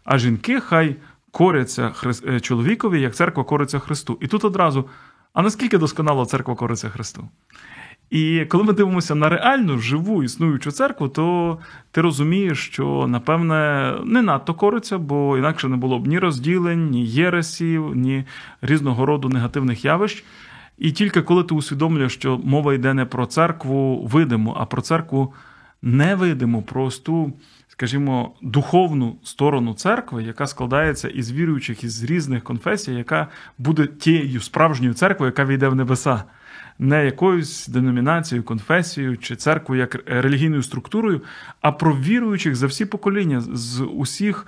А 0.05 0.19
жінки 0.19 0.61
хай 0.61 0.97
коряться 1.31 1.93
е, 2.27 2.41
чоловікові, 2.41 3.01
як 3.01 3.15
церква 3.15 3.45
кориться 3.45 3.79
Христу. 3.79 4.19
І 4.21 4.27
тут 4.27 4.45
одразу, 4.45 4.89
а 5.35 5.43
наскільки 5.43 5.79
досконало 5.79 6.25
церква 6.25 6.55
кориться 6.55 6.89
Христу? 6.89 7.29
І 8.11 8.45
коли 8.49 8.65
ми 8.65 8.73
дивимося 8.73 9.15
на 9.15 9.29
реальну 9.29 9.79
живу 9.79 10.23
існуючу 10.23 10.71
церкву, 10.71 11.09
то 11.09 11.59
ти 11.91 12.01
розумієш, 12.01 12.67
що 12.67 13.07
напевне 13.09 13.93
не 14.05 14.23
надто 14.23 14.55
кориться, 14.55 14.99
бо 14.99 15.39
інакше 15.39 15.69
не 15.69 15.77
було 15.77 15.99
б 15.99 16.07
ні 16.07 16.19
розділень, 16.19 16.91
ні 16.91 17.07
єресів, 17.07 17.97
ні 17.97 18.25
різного 18.63 19.07
роду 19.07 19.29
негативних 19.29 19.85
явищ. 19.85 20.25
І 20.79 20.93
тільки 20.93 21.23
коли 21.23 21.45
ти 21.45 21.55
усвідомлюєш, 21.55 22.15
що 22.15 22.41
мова 22.45 22.75
йде 22.75 22.95
не 22.95 23.05
про 23.05 23.27
церкву 23.27 24.07
видиму, 24.07 24.55
а 24.59 24.67
про 24.67 24.83
церкву 24.83 25.35
невидиму, 25.83 26.63
просту, 26.63 27.33
скажімо, 27.77 28.35
духовну 28.43 29.17
сторону 29.25 29.75
церкви, 29.75 30.23
яка 30.23 30.47
складається 30.47 31.09
із 31.09 31.33
віруючих 31.33 31.85
із 31.85 32.05
різних 32.05 32.45
конфесій, 32.45 32.95
яка 32.95 33.29
буде 33.59 33.87
тією 33.87 34.41
справжньою 34.41 34.95
церквою, 34.95 35.29
яка 35.29 35.45
війде 35.45 35.69
в 35.69 35.75
небеса 35.75 36.25
не 36.79 37.05
якоюсь 37.05 37.69
деномінацією, 37.69 38.45
конфесією 38.45 39.19
чи 39.19 39.37
церквою 39.37 39.81
як 39.81 40.03
релігійною 40.07 40.63
структурою, 40.63 41.21
а 41.61 41.73
про 41.73 41.97
віруючих 41.97 42.57
за 42.57 42.67
всі 42.67 42.85
покоління 42.85 43.41
з 43.41 43.81
усіх 43.81 44.47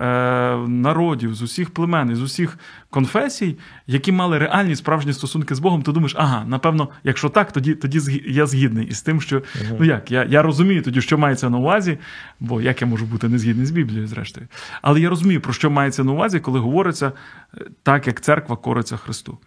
е, 0.00 0.56
народів, 0.56 1.34
з 1.34 1.42
усіх 1.42 1.70
племен, 1.70 2.16
з 2.16 2.22
усіх 2.22 2.58
конфесій, 2.90 3.58
які 3.86 4.12
мали 4.12 4.38
реальні 4.38 4.76
справжні 4.76 5.12
стосунки 5.12 5.54
з 5.54 5.58
Богом, 5.58 5.82
то 5.82 5.92
думаєш, 5.92 6.14
ага, 6.18 6.44
напевно, 6.46 6.88
якщо 7.04 7.28
так, 7.28 7.52
тоді 7.52 7.74
тоді 7.74 8.22
я 8.26 8.46
згідний 8.46 8.86
із 8.86 9.02
тим, 9.02 9.20
що 9.20 9.36
угу. 9.36 9.76
ну 9.78 9.84
як, 9.84 10.10
я 10.10 10.24
я 10.24 10.42
розумію 10.42 10.82
тоді, 10.82 11.00
що 11.00 11.18
мається 11.18 11.50
на 11.50 11.58
увазі, 11.58 11.98
бо 12.40 12.60
як 12.60 12.82
я 12.82 12.86
можу 12.86 13.06
бути 13.06 13.28
не 13.28 13.38
згідний 13.38 13.66
з 13.66 13.70
Біблією, 13.70 14.06
зрештою. 14.06 14.46
Але 14.82 15.00
я 15.00 15.10
розумію, 15.10 15.40
про 15.40 15.52
що 15.52 15.70
мається 15.70 16.04
на 16.04 16.12
увазі, 16.12 16.40
коли 16.40 16.58
говориться 16.58 17.12
е, 17.54 17.64
так, 17.82 18.06
як 18.06 18.20
церква 18.20 18.56
кориться 18.56 18.96
Христу. 18.96 19.38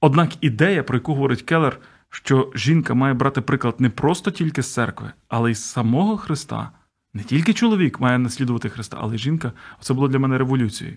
Однак 0.00 0.30
ідея, 0.40 0.82
про 0.82 0.96
яку 0.96 1.14
говорить 1.14 1.42
Келлер, 1.42 1.80
що 2.10 2.52
жінка 2.54 2.94
має 2.94 3.14
брати 3.14 3.40
приклад 3.40 3.74
не 3.78 3.90
просто 3.90 4.30
тільки 4.30 4.62
з 4.62 4.72
церкви, 4.72 5.12
але 5.28 5.50
й 5.50 5.54
з 5.54 5.64
самого 5.64 6.16
Христа. 6.16 6.70
Не 7.14 7.22
тільки 7.22 7.52
чоловік 7.52 8.00
має 8.00 8.18
наслідувати 8.18 8.68
Христа, 8.68 8.96
але 9.00 9.14
й 9.14 9.18
жінка 9.18 9.52
це 9.80 9.94
було 9.94 10.08
для 10.08 10.18
мене 10.18 10.38
революцією. 10.38 10.96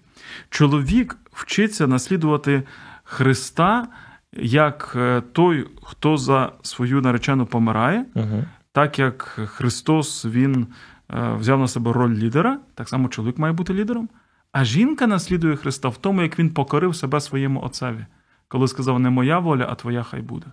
Чоловік 0.50 1.18
вчиться 1.32 1.88
наслідувати 1.88 2.64
Христа 3.04 3.88
як 4.34 4.94
е, 4.96 5.22
той, 5.22 5.68
хто 5.84 6.18
за 6.18 6.52
свою 6.62 7.02
наречену 7.02 7.46
помирає, 7.46 8.06
угу. 8.16 8.46
так 8.72 9.00
як 9.00 9.24
Христос 9.24 10.26
Він 10.26 10.68
е, 11.14 11.34
взяв 11.34 11.60
на 11.60 11.68
себе 11.68 11.94
роль 11.94 12.14
лідера, 12.14 12.60
так 12.76 12.90
само 12.90 13.08
чоловік 13.08 13.38
має 13.38 13.54
бути 13.54 13.74
лідером. 13.74 14.10
А 14.52 14.64
жінка 14.64 15.08
наслідує 15.08 15.56
Христа 15.56 15.90
в 15.90 15.98
тому, 15.98 16.22
як 16.22 16.40
він 16.40 16.50
покорив 16.50 16.96
себе 16.96 17.22
своєму 17.22 17.64
отцеві 17.64 18.06
коли 18.50 18.68
сказав, 18.68 19.00
не 19.00 19.10
моя 19.10 19.40
воля, 19.40 19.68
а 19.70 19.76
твоя 19.76 20.04
хай 20.04 20.22
буде. 20.22 20.46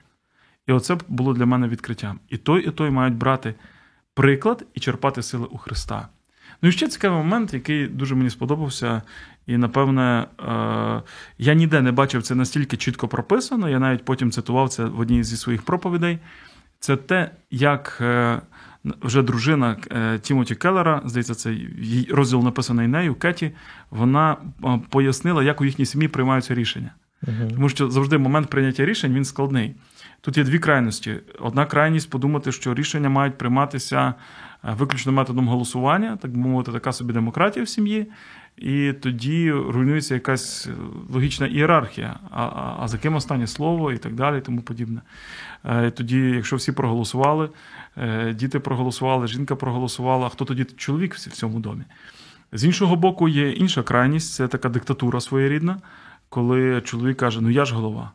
І 0.66 0.72
оце 0.72 0.98
було 1.08 1.34
для 1.34 1.46
мене 1.46 1.68
відкриттям. 1.68 2.18
І 2.28 2.36
той, 2.36 2.68
і 2.68 2.70
той 2.70 2.90
мають 2.90 3.14
брати 3.14 3.54
приклад 4.14 4.66
і 4.74 4.80
черпати 4.80 5.22
сили 5.22 5.46
у 5.50 5.58
Христа. 5.58 6.08
Ну 6.62 6.68
і 6.68 6.72
ще 6.72 6.88
цікавий 6.88 7.18
момент, 7.18 7.54
який 7.54 7.86
дуже 7.86 8.14
мені 8.14 8.30
сподобався, 8.30 9.02
і, 9.46 9.56
напевне, 9.56 10.26
е, 10.48 11.02
я 11.38 11.54
ніде 11.54 11.82
не 11.82 11.92
бачив 11.92 12.22
це 12.22 12.34
настільки 12.34 12.76
чітко 12.76 13.08
прописано. 13.08 13.68
Я 13.68 13.78
навіть 13.78 14.04
потім 14.04 14.30
цитував 14.30 14.68
це 14.68 14.84
в 14.84 15.00
одній 15.00 15.24
зі 15.24 15.36
своїх 15.36 15.62
проповідей. 15.62 16.18
Це 16.80 16.96
те, 16.96 17.30
як 17.50 17.98
е, 18.00 18.40
вже 18.84 19.22
дружина 19.22 19.76
е, 19.90 20.18
Тімоті 20.18 20.54
Келлера, 20.54 21.02
здається, 21.04 21.34
це 21.34 21.56
розділ 22.10 22.42
написаний 22.42 22.88
нею, 22.88 23.14
Кеті, 23.14 23.52
вона 23.90 24.36
пояснила, 24.88 25.42
як 25.42 25.60
у 25.60 25.64
їхній 25.64 25.86
сім'ї 25.86 26.08
приймаються 26.08 26.54
рішення. 26.54 26.90
Угу. 27.26 27.50
Тому 27.50 27.68
що 27.68 27.90
завжди 27.90 28.18
момент 28.18 28.50
прийняття 28.50 28.84
рішень 28.84 29.14
він 29.14 29.24
складний. 29.24 29.74
Тут 30.20 30.36
є 30.36 30.44
дві 30.44 30.58
крайності. 30.58 31.16
Одна 31.38 31.66
крайність 31.66 32.10
подумати, 32.10 32.52
що 32.52 32.74
рішення 32.74 33.08
мають 33.08 33.38
прийматися 33.38 34.14
е, 34.64 34.74
виключно 34.78 35.12
методом 35.12 35.48
голосування, 35.48 36.16
так 36.16 36.30
би 36.30 36.38
мовити, 36.38 36.72
така 36.72 36.92
собі 36.92 37.12
демократія 37.12 37.64
в 37.64 37.68
сім'ї, 37.68 38.06
і 38.56 38.92
тоді 38.92 39.52
руйнується 39.52 40.14
якась 40.14 40.68
логічна 41.10 41.46
ієрархія. 41.46 42.16
А 42.30 42.42
а, 42.42 42.76
а 42.80 42.88
за 42.88 42.98
ким 42.98 43.14
останнє 43.14 43.46
слово 43.46 43.92
і 43.92 43.98
так 43.98 44.14
далі, 44.14 44.38
і 44.38 44.40
тому 44.40 44.62
подібне. 44.62 45.00
Е, 45.64 45.90
тоді, 45.90 46.18
якщо 46.18 46.56
всі 46.56 46.72
проголосували, 46.72 47.48
е, 47.96 48.32
діти 48.34 48.60
проголосували, 48.60 49.26
жінка 49.26 49.56
проголосувала, 49.56 50.28
хто 50.28 50.44
тоді 50.44 50.64
чоловік 50.64 51.14
в 51.14 51.18
цьому 51.18 51.60
домі? 51.60 51.82
З 52.52 52.64
іншого 52.64 52.96
боку, 52.96 53.28
є 53.28 53.50
інша 53.50 53.82
крайність 53.82 54.34
це 54.34 54.48
така 54.48 54.68
диктатура 54.68 55.20
своєрідна 55.20 55.76
коли 56.28 56.80
чоловік 56.80 57.16
каже, 57.16 57.40
ну 57.40 57.50
я 57.50 57.64
ж 57.64 57.74
голова. 57.74 58.10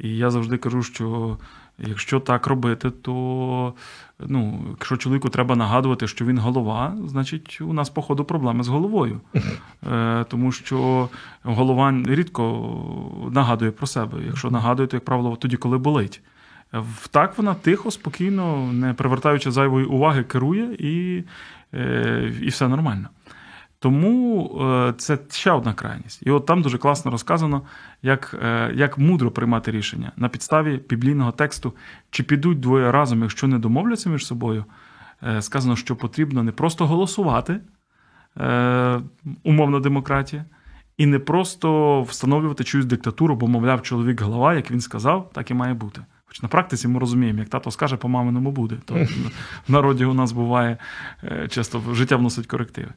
І 0.00 0.16
я 0.16 0.30
завжди 0.30 0.56
кажу, 0.56 0.82
що 0.82 1.38
якщо 1.78 2.20
так 2.20 2.46
робити, 2.46 2.90
то 2.90 3.74
ну, 4.20 4.64
якщо 4.70 4.96
чоловіку 4.96 5.28
треба 5.28 5.56
нагадувати, 5.56 6.08
що 6.08 6.24
він 6.24 6.38
голова, 6.38 6.96
значить 7.06 7.60
у 7.60 7.72
нас, 7.72 7.90
походу, 7.90 8.24
проблеми 8.24 8.64
з 8.64 8.68
головою. 8.68 9.20
Е, 9.92 10.24
Тому 10.28 10.52
що 10.52 11.08
голова 11.42 12.02
рідко 12.06 12.72
нагадує 13.30 13.70
про 13.70 13.86
себе. 13.86 14.18
Якщо 14.26 14.50
нагадує, 14.50 14.88
то, 14.88 14.96
як 14.96 15.04
правило, 15.04 15.36
тоді, 15.36 15.56
коли 15.56 15.78
болить. 15.78 16.20
Так 17.10 17.38
вона 17.38 17.54
тихо, 17.54 17.90
спокійно, 17.90 18.72
не 18.72 18.94
привертаючи 18.94 19.50
зайвої 19.50 19.86
уваги, 19.86 20.24
керує 20.24 20.76
і, 20.78 21.24
е, 21.74 22.32
і 22.42 22.48
все 22.48 22.68
нормально. 22.68 23.08
Тому 23.82 24.50
е, 24.60 24.94
це 24.98 25.18
ще 25.30 25.50
одна 25.50 25.74
крайність. 25.74 26.22
І 26.22 26.30
от 26.30 26.46
там 26.46 26.62
дуже 26.62 26.78
класно 26.78 27.10
розказано, 27.10 27.62
як 28.02 28.36
е, 28.42 28.72
як 28.74 28.98
мудро 28.98 29.30
приймати 29.30 29.70
рішення 29.70 30.12
на 30.16 30.28
підставі 30.28 30.80
біблійного 30.88 31.32
тексту, 31.32 31.72
чи 32.10 32.22
підуть 32.22 32.60
двоє 32.60 32.92
разом, 32.92 33.22
якщо 33.22 33.46
не 33.46 33.58
домовляться 33.58 34.10
між 34.10 34.26
собою. 34.26 34.64
Е, 35.22 35.42
сказано, 35.42 35.76
що 35.76 35.96
потрібно 35.96 36.42
не 36.42 36.52
просто 36.52 36.86
голосувати, 36.86 37.60
умовна 39.44 39.80
демократія, 39.80 40.44
І 40.96 41.06
не 41.06 41.18
просто 41.18 42.02
встановлювати 42.02 42.64
чиюсь 42.64 42.86
диктатуру, 42.86 43.36
бо, 43.36 43.48
мовляв, 43.48 43.82
чоловік 43.82 44.20
голова, 44.20 44.54
як 44.54 44.70
він 44.70 44.80
сказав, 44.80 45.30
так 45.32 45.50
і 45.50 45.54
має 45.54 45.74
бути. 45.74 46.04
Хоч 46.24 46.42
на 46.42 46.48
практиці 46.48 46.88
ми 46.88 46.98
розуміємо, 46.98 47.38
як 47.38 47.48
тато 47.48 47.70
скаже, 47.70 47.96
по 47.96 48.08
маминому 48.08 48.50
буде. 48.52 48.76
То 48.84 48.94
в 49.68 49.72
народі 49.72 50.04
у 50.04 50.14
нас 50.14 50.32
буває 50.32 50.76
часто 51.48 51.82
життя 51.94 52.16
вносить 52.16 52.46
корективи. 52.46 52.92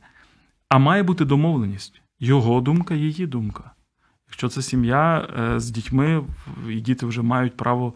А 0.69 0.77
має 0.77 1.03
бути 1.03 1.25
домовленість. 1.25 2.01
Його 2.19 2.61
думка, 2.61 2.93
її 2.95 3.27
думка. 3.27 3.71
Якщо 4.27 4.49
це 4.49 4.61
сім'я 4.61 5.27
е, 5.39 5.59
з 5.59 5.69
дітьми, 5.69 6.23
і 6.69 6.81
діти 6.81 7.05
вже 7.05 7.21
мають 7.21 7.57
право 7.57 7.93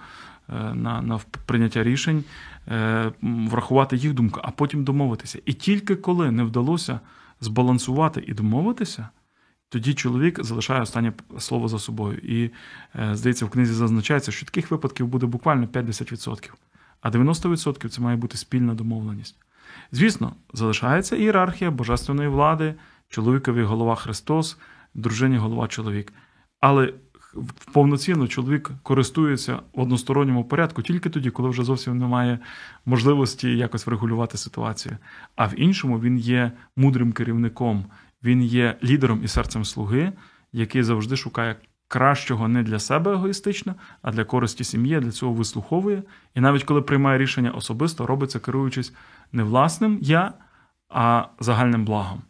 е, 0.49 0.73
на 0.73 1.01
на 1.01 1.19
прийняття 1.45 1.83
рішень, 1.83 2.23
врахувати 3.21 3.97
їх 3.97 4.13
думку, 4.13 4.39
а 4.43 4.51
потім 4.51 4.83
домовитися. 4.83 5.39
І 5.45 5.53
тільки 5.53 5.95
коли 5.95 6.31
не 6.31 6.43
вдалося 6.43 6.99
збалансувати 7.41 8.23
і 8.27 8.33
домовитися, 8.33 9.09
тоді 9.69 9.93
чоловік 9.93 10.43
залишає 10.43 10.81
останнє 10.81 11.13
слово 11.39 11.67
за 11.67 11.79
собою. 11.79 12.17
І, 12.17 12.51
е, 12.99 13.15
здається, 13.15 13.45
в 13.45 13.49
книзі 13.49 13.73
зазначається, 13.73 14.31
що 14.31 14.45
таких 14.45 14.71
випадків 14.71 15.07
буде 15.07 15.25
буквально 15.25 15.67
50%. 15.67 16.53
А 17.01 17.09
90% 17.09 17.89
це 17.89 18.01
має 18.01 18.17
бути 18.17 18.37
спільна 18.37 18.73
домовленість. 18.73 19.35
Звісно, 19.91 20.33
залишається 20.53 21.15
ієрархія 21.15 21.71
божественної 21.71 22.29
влади, 22.29 22.75
чоловікові 23.09 23.63
голова 23.63 23.95
Христос, 23.95 24.57
дружині 24.93 25.37
голова 25.37 25.67
чоловік. 25.67 26.13
Але 26.59 26.93
повноцінно 27.73 28.27
чоловік 28.27 28.71
користується 28.83 29.59
в 29.73 29.81
односторонньому 29.81 30.43
порядку 30.43 30.81
тільки 30.81 31.09
тоді, 31.09 31.29
коли 31.29 31.49
вже 31.49 31.63
зовсім 31.63 31.97
немає 31.97 32.39
можливості 32.85 33.57
якось 33.57 33.87
врегулювати 33.87 34.37
ситуацію. 34.37 34.97
А 35.35 35.45
в 35.45 35.59
іншому 35.59 35.99
він 35.99 36.17
є 36.17 36.51
мудрим 36.75 37.11
керівником, 37.11 37.85
він 38.23 38.43
є 38.43 38.77
лідером 38.83 39.23
і 39.23 39.27
серцем 39.27 39.65
слуги, 39.65 40.11
який 40.53 40.83
завжди 40.83 41.15
шукає 41.15 41.55
кращого 41.89 42.47
не 42.47 42.63
для 42.63 42.79
себе 42.79 43.11
егоїстично, 43.11 43.75
а 44.01 44.11
для 44.11 44.23
користі 44.23 44.63
сім'ї, 44.63 44.99
для 44.99 45.11
цього 45.11 45.33
вислуховує. 45.33 46.03
І 46.35 46.41
навіть 46.41 46.63
коли 46.63 46.81
приймає 46.81 47.17
рішення 47.17 47.51
особисто, 47.51 48.05
робиться 48.05 48.39
керуючись 48.39 48.93
не 49.31 49.43
власним 49.43 49.99
я, 50.01 50.33
а 50.89 51.25
загальним 51.39 51.85
благом. 51.85 52.21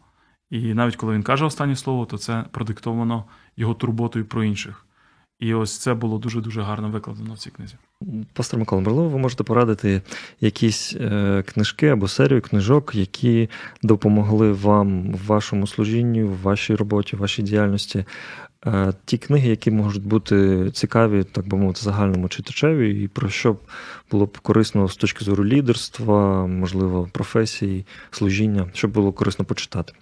І 0.50 0.74
навіть 0.74 0.96
коли 0.96 1.14
він 1.14 1.22
каже 1.22 1.44
останнє 1.44 1.76
слово, 1.76 2.06
то 2.06 2.18
це 2.18 2.44
продиктовано 2.50 3.24
його 3.56 3.74
турботою 3.74 4.24
про 4.24 4.44
інших. 4.44 4.86
І 5.40 5.54
ось 5.54 5.78
це 5.78 5.94
було 5.94 6.18
дуже-дуже 6.18 6.62
гарно 6.62 6.88
викладено 6.88 7.34
в 7.34 7.38
цій 7.38 7.50
книзі. 7.50 7.74
Пастор 8.32 8.60
Микола, 8.60 8.82
можливо, 8.82 9.08
ви 9.08 9.18
можете 9.18 9.44
порадити 9.44 10.02
якісь 10.40 10.96
е, 11.00 11.44
книжки 11.46 11.88
або 11.88 12.08
серію 12.08 12.42
книжок, 12.42 12.94
які 12.94 13.48
допомогли 13.82 14.52
вам 14.52 15.12
в 15.12 15.26
вашому 15.26 15.66
служінні, 15.66 16.24
в 16.24 16.42
вашій 16.42 16.74
роботі, 16.74 17.16
в 17.16 17.18
вашій 17.18 17.42
діяльності. 17.42 18.04
Е, 18.66 18.92
ті 19.04 19.18
книги, 19.18 19.48
які 19.48 19.70
можуть 19.70 20.06
бути 20.06 20.70
цікаві, 20.70 21.24
так 21.24 21.48
би 21.48 21.58
мовити, 21.58 21.80
загальному 21.80 22.28
читачеві, 22.28 23.04
і 23.04 23.08
про 23.08 23.28
що 23.28 23.56
було 24.10 24.26
б 24.26 24.38
корисно 24.38 24.88
з 24.88 24.96
точки 24.96 25.24
зору 25.24 25.44
лідерства, 25.44 26.46
можливо, 26.46 27.08
професії, 27.12 27.86
служіння, 28.10 28.70
щоб 28.72 28.90
було 28.90 29.12
корисно 29.12 29.44
почитати. 29.44 29.92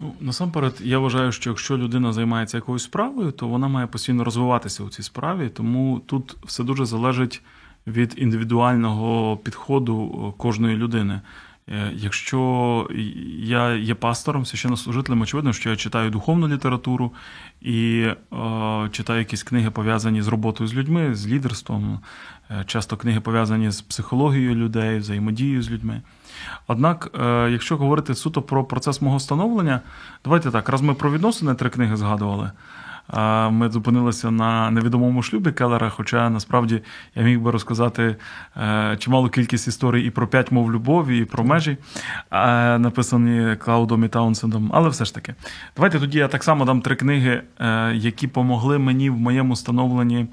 Ну, 0.00 0.14
Насамперед, 0.20 0.74
я 0.80 0.98
вважаю, 0.98 1.32
що 1.32 1.50
якщо 1.50 1.78
людина 1.78 2.12
займається 2.12 2.56
якоюсь 2.56 2.82
справою, 2.82 3.32
то 3.32 3.48
вона 3.48 3.68
має 3.68 3.86
постійно 3.86 4.24
розвиватися 4.24 4.84
у 4.84 4.88
цій 4.88 5.02
справі. 5.02 5.48
Тому 5.48 6.02
тут 6.06 6.36
все 6.44 6.64
дуже 6.64 6.84
залежить 6.84 7.42
від 7.86 8.14
індивідуального 8.16 9.36
підходу 9.36 10.24
е, 10.28 10.38
кожної 10.38 10.76
людини. 10.76 11.20
Е, 11.70 11.92
якщо 11.94 12.88
я 13.38 13.74
є 13.74 13.94
пастором, 13.94 14.46
священнослужителем, 14.46 15.20
очевидно, 15.20 15.52
що 15.52 15.70
я 15.70 15.76
читаю 15.76 16.10
духовну 16.10 16.48
літературу 16.48 17.12
і 17.60 18.00
е, 18.00 18.14
читаю 18.90 19.18
якісь 19.18 19.42
книги, 19.42 19.70
пов'язані 19.70 20.22
з 20.22 20.28
роботою 20.28 20.68
з 20.68 20.74
людьми, 20.74 21.14
з 21.14 21.26
лідерством, 21.26 22.00
е, 22.50 22.64
часто 22.66 22.96
книги 22.96 23.20
пов'язані 23.20 23.70
з 23.70 23.80
психологією 23.80 24.54
людей, 24.54 24.98
взаємодією 24.98 25.62
з 25.62 25.70
людьми. 25.70 26.02
Однак, 26.66 27.10
е, 27.20 27.50
якщо 27.50 27.76
говорити 27.76 28.14
суто 28.14 28.42
про 28.42 28.64
процес 28.64 29.02
мого 29.02 29.20
становлення, 29.20 29.80
давайте 30.24 30.50
так, 30.50 30.68
раз 30.68 30.82
ми 30.82 30.94
про 30.94 31.12
відносини 31.12 31.54
три 31.54 31.70
книги 31.70 31.96
згадували. 31.96 32.50
Ми 33.50 33.70
зупинилися 33.70 34.30
на 34.30 34.70
невідомому 34.70 35.22
шлюбі 35.22 35.52
Келлера, 35.52 35.90
хоча 35.90 36.30
насправді 36.30 36.82
я 37.14 37.22
міг 37.22 37.40
би 37.40 37.50
розказати 37.50 38.16
е, 38.56 38.96
чималу 38.98 39.28
кількість 39.28 39.68
історій 39.68 40.06
і 40.06 40.10
про 40.10 40.26
п'ять 40.26 40.52
мов 40.52 40.72
любові, 40.72 41.18
і 41.18 41.24
про 41.24 41.44
межі, 41.44 41.76
написані 42.78 43.56
Клаудом 43.56 44.04
і 44.04 44.08
Таунсендом. 44.08 44.70
Але 44.74 44.88
все 44.88 45.04
ж 45.04 45.14
таки, 45.14 45.34
давайте 45.76 46.00
тоді 46.00 46.18
я 46.18 46.28
так 46.28 46.44
само 46.44 46.64
дам 46.64 46.80
три 46.80 46.96
книги, 46.96 47.42
е, 47.58 47.92
які 47.94 48.28
помогли 48.28 48.78
мені 48.78 49.10
в 49.10 49.16
моєму 49.16 49.56
становленні 49.56 50.26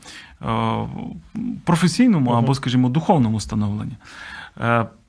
професійному 1.66 2.32
або, 2.32 2.56
скажімо, 2.56 2.90
духовному 2.90 3.40
становленні. 3.40 3.94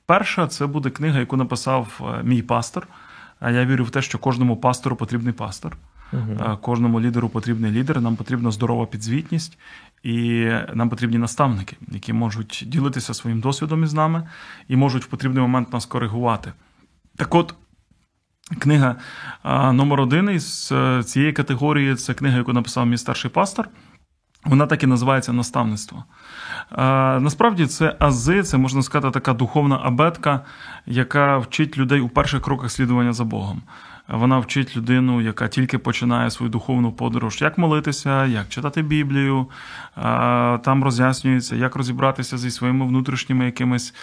Перша 0.05 0.47
це 0.47 0.67
буде 0.67 0.89
книга, 0.89 1.19
яку 1.19 1.37
написав 1.37 2.01
е, 2.01 2.23
мій 2.23 2.41
пастор. 2.41 2.87
Я 3.41 3.65
вірю 3.65 3.83
в 3.83 3.89
те, 3.89 4.01
що 4.01 4.17
кожному 4.17 4.57
пастору 4.57 4.95
потрібний 4.95 5.33
пастор, 5.33 5.77
uh 6.13 6.57
кожному 6.61 7.01
лідеру 7.01 7.29
потрібний 7.29 7.71
лідер. 7.71 8.01
Нам 8.01 8.15
потрібна 8.15 8.51
здорова 8.51 8.85
підзвітність, 8.85 9.57
і 10.03 10.47
нам 10.73 10.89
потрібні 10.89 11.17
наставники, 11.17 11.77
які 11.91 12.13
можуть 12.13 12.63
ділитися 12.67 13.13
своїм 13.13 13.39
досвідом 13.39 13.83
із 13.83 13.93
нами 13.93 14.27
і 14.67 14.75
можуть 14.75 15.03
в 15.03 15.07
потрібний 15.07 15.41
момент 15.41 15.73
нас 15.73 15.85
коригувати. 15.85 16.53
Так 17.15 17.35
от. 17.35 17.55
Книга 18.59 18.95
номер 19.73 20.01
один 20.01 20.29
із 20.29 20.69
е, 20.71 21.03
цієї 21.03 21.33
категорії 21.33 21.95
це 21.95 22.13
книга, 22.13 22.37
яку 22.37 22.53
написав 22.53 22.85
мій 22.85 22.97
старший 22.97 23.31
пастор. 23.31 23.69
Вона 24.45 24.67
так 24.67 24.83
і 24.83 24.87
називається 24.87 25.33
наставництво. 25.33 26.03
Насправді 27.19 27.67
це 27.67 27.95
ази, 27.99 28.43
це 28.43 28.57
можна 28.57 28.83
сказати, 28.83 29.13
така 29.13 29.33
духовна 29.33 29.79
абетка, 29.83 30.41
яка 30.85 31.37
вчить 31.37 31.77
людей 31.77 32.01
у 32.01 32.09
перших 32.09 32.41
кроках 32.41 32.71
слідування 32.71 33.13
за 33.13 33.23
Богом. 33.23 33.61
Вона 34.07 34.39
вчить 34.39 34.77
людину, 34.77 35.21
яка 35.21 35.47
тільки 35.47 35.77
починає 35.77 36.31
свою 36.31 36.49
духовну 36.49 36.91
подорож, 36.91 37.41
як 37.41 37.57
молитися, 37.57 38.25
як 38.25 38.49
читати 38.49 38.81
Біблію. 38.81 39.47
Там 40.63 40.83
роз'яснюється, 40.83 41.55
як 41.55 41.75
розібратися 41.75 42.37
зі 42.37 42.51
своїми 42.51 42.85
внутрішніми 42.85 43.45
якимись 43.45 43.93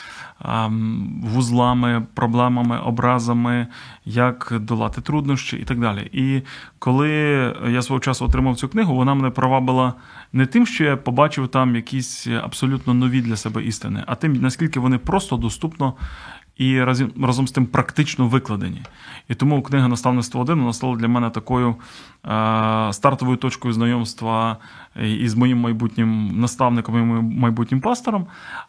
вузлами, 1.23 2.07
проблемами, 2.15 2.79
образами, 2.79 3.67
як 4.05 4.53
долати 4.61 5.01
труднощі 5.01 5.57
і 5.57 5.65
так 5.65 5.81
далі. 5.81 6.11
І 6.13 6.43
коли 6.79 7.11
я 7.69 7.83
свого 7.83 8.01
часу 8.01 8.25
отримав 8.25 8.57
цю 8.57 8.69
книгу, 8.69 8.95
вона 8.95 9.15
мене 9.15 9.31
провабила 9.31 9.95
не 10.33 10.47
тим, 10.47 10.67
що 10.67 10.85
я 10.85 10.97
побачив 10.97 11.49
там 11.49 11.77
якісь 11.77 12.27
абсолютно 12.27 12.95
нові 12.95 13.21
для 13.21 13.37
себе 13.37 13.65
істини, 13.65 14.05
а 14.07 14.15
тим, 14.15 14.33
наскільки 14.33 14.81
вони 14.81 14.99
просто 14.99 15.37
доступно 15.37 15.95
і 16.61 16.85
разом, 16.85 17.11
разом 17.23 17.49
з 17.49 17.53
тим 17.53 17.67
практично 17.67 18.27
викладені. 18.27 18.83
І 19.29 19.35
тому 19.35 19.63
книга 19.63 19.89
наставництво 19.89 20.41
1 20.41 20.61
вона 20.61 20.73
стала 20.73 20.97
для 20.97 21.09
мене 21.09 21.31
такою 21.31 21.69
е, 21.69 22.93
стартовою 22.93 23.37
точкою 23.37 23.75
знайомства 23.75 24.57
із 25.03 25.35
моїм 25.35 25.59
майбутнім 25.59 26.41
наставником 26.41 26.99
і 26.99 26.99
моїм 26.99 27.39
майбутнім 27.39 27.81
пастором. 27.81 28.27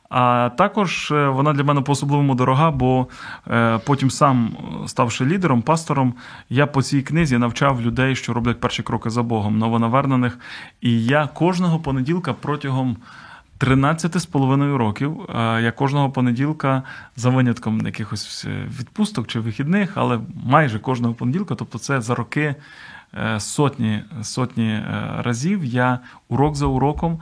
А 0.10 0.49
також 0.58 1.12
е, 1.12 1.27
вона 1.27 1.54
для 1.54 1.63
мене 1.63 1.82
по-особливому 1.82 2.36
дорога, 2.36 2.71
бо 2.71 3.08
е, 3.47 3.77
потім 3.86 4.12
сам, 4.12 4.51
ставши 4.88 5.25
лідером, 5.25 5.62
пастором, 5.62 6.13
я 6.49 6.67
по 6.67 6.82
цій 6.82 7.01
книзі 7.01 7.38
навчав 7.38 7.82
людей, 7.82 8.15
що 8.15 8.34
роблять 8.34 8.60
перші 8.60 8.84
кроки 8.84 9.10
за 9.10 9.23
Богом, 9.23 9.58
новонавернених. 9.58 10.39
І 10.82 11.06
я 11.06 11.27
кожного 11.27 11.80
понеділка 11.80 12.34
протягом. 12.34 12.97
13 13.62 14.19
з 14.19 14.26
половиною 14.26 14.78
років. 14.78 15.17
Я 15.36 15.71
кожного 15.71 16.10
понеділка 16.10 16.84
за 17.15 17.30
винятком 17.30 17.86
якихось 17.86 18.45
е, 18.45 18.67
відпусток 18.80 19.28
чи 19.28 19.39
вихідних, 19.39 19.91
але 19.95 20.19
майже 20.45 20.80
кожного 20.80 21.13
понеділка, 21.13 21.56
тобто 21.56 21.80
це 21.80 22.02
за 22.02 22.15
роки 22.15 22.56
е, 23.13 23.39
сотні 23.39 24.04
сотні 24.21 24.69
е, 24.69 25.10
разів. 25.17 25.65
Я 25.65 26.00
урок 26.30 26.56
за 26.56 26.65
уроком 26.65 27.19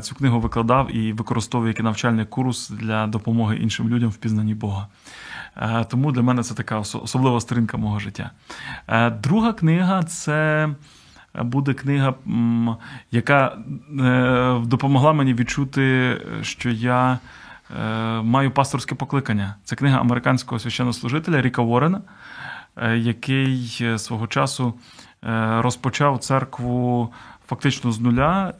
цю 0.00 0.14
книгу 0.14 0.40
викладав 0.40 0.96
і 0.96 1.12
використовую 1.12 1.68
як 1.68 1.80
навчальний 1.80 2.24
курс 2.24 2.68
для 2.70 3.06
допомоги 3.06 3.56
іншим 3.56 3.88
людям 3.88 4.10
в 4.10 4.16
пізнанні 4.16 4.54
Бога. 4.54 4.86
Тому 5.88 6.12
для 6.12 6.22
мене 6.22 6.42
це 6.42 6.54
така 6.54 6.78
особлива 6.78 7.40
сторінка 7.40 7.76
мого 7.76 7.98
життя. 7.98 8.30
Друга 9.22 9.52
книга 9.52 10.02
це 10.02 10.68
буде 11.34 11.74
книга, 11.74 12.14
яка 13.10 13.58
е, 14.00 14.60
допомогла 14.64 15.12
мені 15.12 15.34
відчути, 15.34 16.16
що 16.42 16.70
я 16.70 17.18
е, 17.80 17.84
маю 18.22 18.50
пасторське 18.50 18.94
покликання. 18.94 19.54
Це 19.64 19.76
книга 19.76 20.00
американського 20.00 20.58
священнослужителя 20.58 21.42
Ріка 21.42 21.62
Уоррена, 21.62 22.00
е, 22.76 22.96
який 22.96 23.82
свого 23.96 24.26
часу 24.26 24.74
розпочав 25.58 26.18
церкву 26.18 27.12
фактично 27.46 27.92
з 27.92 28.00
нуля 28.00 28.52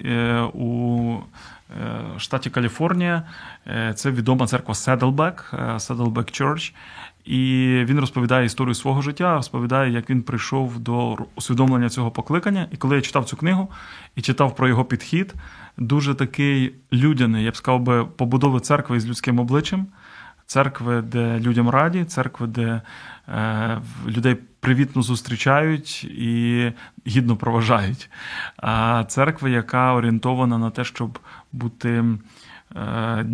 у 0.54 1.16
штаті 2.18 2.50
Каліфорнія. 2.50 3.22
Це 3.94 4.10
відома 4.10 4.46
церква 4.46 4.74
Saddleback, 4.74 5.54
Saddleback 5.76 6.42
Church. 6.42 6.74
І 7.24 7.68
він 7.84 8.00
розповідає 8.00 8.46
історію 8.46 8.74
свого 8.74 9.02
життя, 9.02 9.34
розповідає, 9.34 9.92
як 9.92 10.10
він 10.10 10.22
прийшов 10.22 10.78
до 10.78 11.18
усвідомлення 11.34 11.88
цього 11.88 12.10
покликання. 12.10 12.68
І 12.72 12.76
коли 12.76 12.96
я 12.96 13.02
читав 13.02 13.24
цю 13.24 13.36
книгу 13.36 13.68
і 14.16 14.22
читав 14.22 14.56
про 14.56 14.68
його 14.68 14.84
підхід, 14.84 15.34
дуже 15.76 16.14
такий 16.14 16.74
людяний, 16.92 17.44
я 17.44 17.50
б 17.50 17.56
сказав 17.56 17.80
би, 17.80 18.04
побудови 18.04 18.60
церкви 18.60 18.96
із 18.96 19.08
людським 19.08 19.38
обличчям, 19.38 19.86
церкви, 20.46 21.02
де 21.02 21.40
людям 21.40 21.68
раді, 21.68 22.04
церкви, 22.04 22.46
де 22.46 22.80
е, 23.28 23.80
людей 24.06 24.36
привітно 24.60 25.02
зустрічають 25.02 26.04
і 26.04 26.72
гідно 27.06 27.36
проважають. 27.36 28.10
А 28.56 29.04
церква, 29.08 29.48
яка 29.48 29.94
орієнтована 29.94 30.58
на 30.58 30.70
те, 30.70 30.84
щоб 30.84 31.18
бути. 31.52 32.04
Е, 32.76 33.24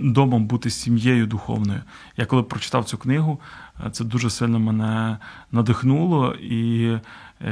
домом 0.00 0.46
бути 0.46 0.70
сім'єю 0.70 1.26
духовною. 1.26 1.80
Я 2.16 2.26
коли 2.26 2.42
прочитав 2.42 2.84
цю 2.84 2.98
книгу, 2.98 3.40
е, 3.86 3.90
це 3.90 4.04
дуже 4.04 4.30
сильно 4.30 4.58
мене 4.58 5.18
надихнуло, 5.52 6.34
і 6.34 6.92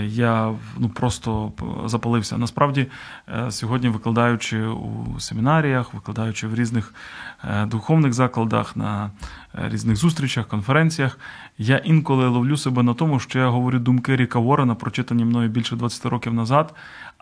я 0.07 0.55
ну, 0.79 0.89
просто 0.89 1.53
запалився. 1.85 2.39
Насправді, 2.39 2.87
сьогодні, 3.49 3.89
викладаючи 3.89 4.67
у 4.67 5.21
семінаріях, 5.21 5.95
викладаючи 5.95 6.49
в 6.49 6.55
різних 6.55 6.95
духовних 7.67 8.13
закладах, 8.13 8.77
на 8.77 9.11
різних 9.55 9.97
зустрічах, 9.97 10.47
конференціях, 10.47 11.19
я 11.59 11.77
інколи 11.77 12.29
ловлю 12.29 12.57
себе 12.57 12.83
на 12.83 12.95
тому, 12.95 13.21
що 13.21 13.39
я 13.39 13.49
говорю 13.49 13.79
думки 13.79 14.17
Ріка 14.17 14.39
Ворена, 14.39 14.75
прочитані 14.75 15.25
мною 15.25 15.49
більше 15.49 15.77
20 15.77 16.07
років 16.07 16.35
назад 16.35 16.75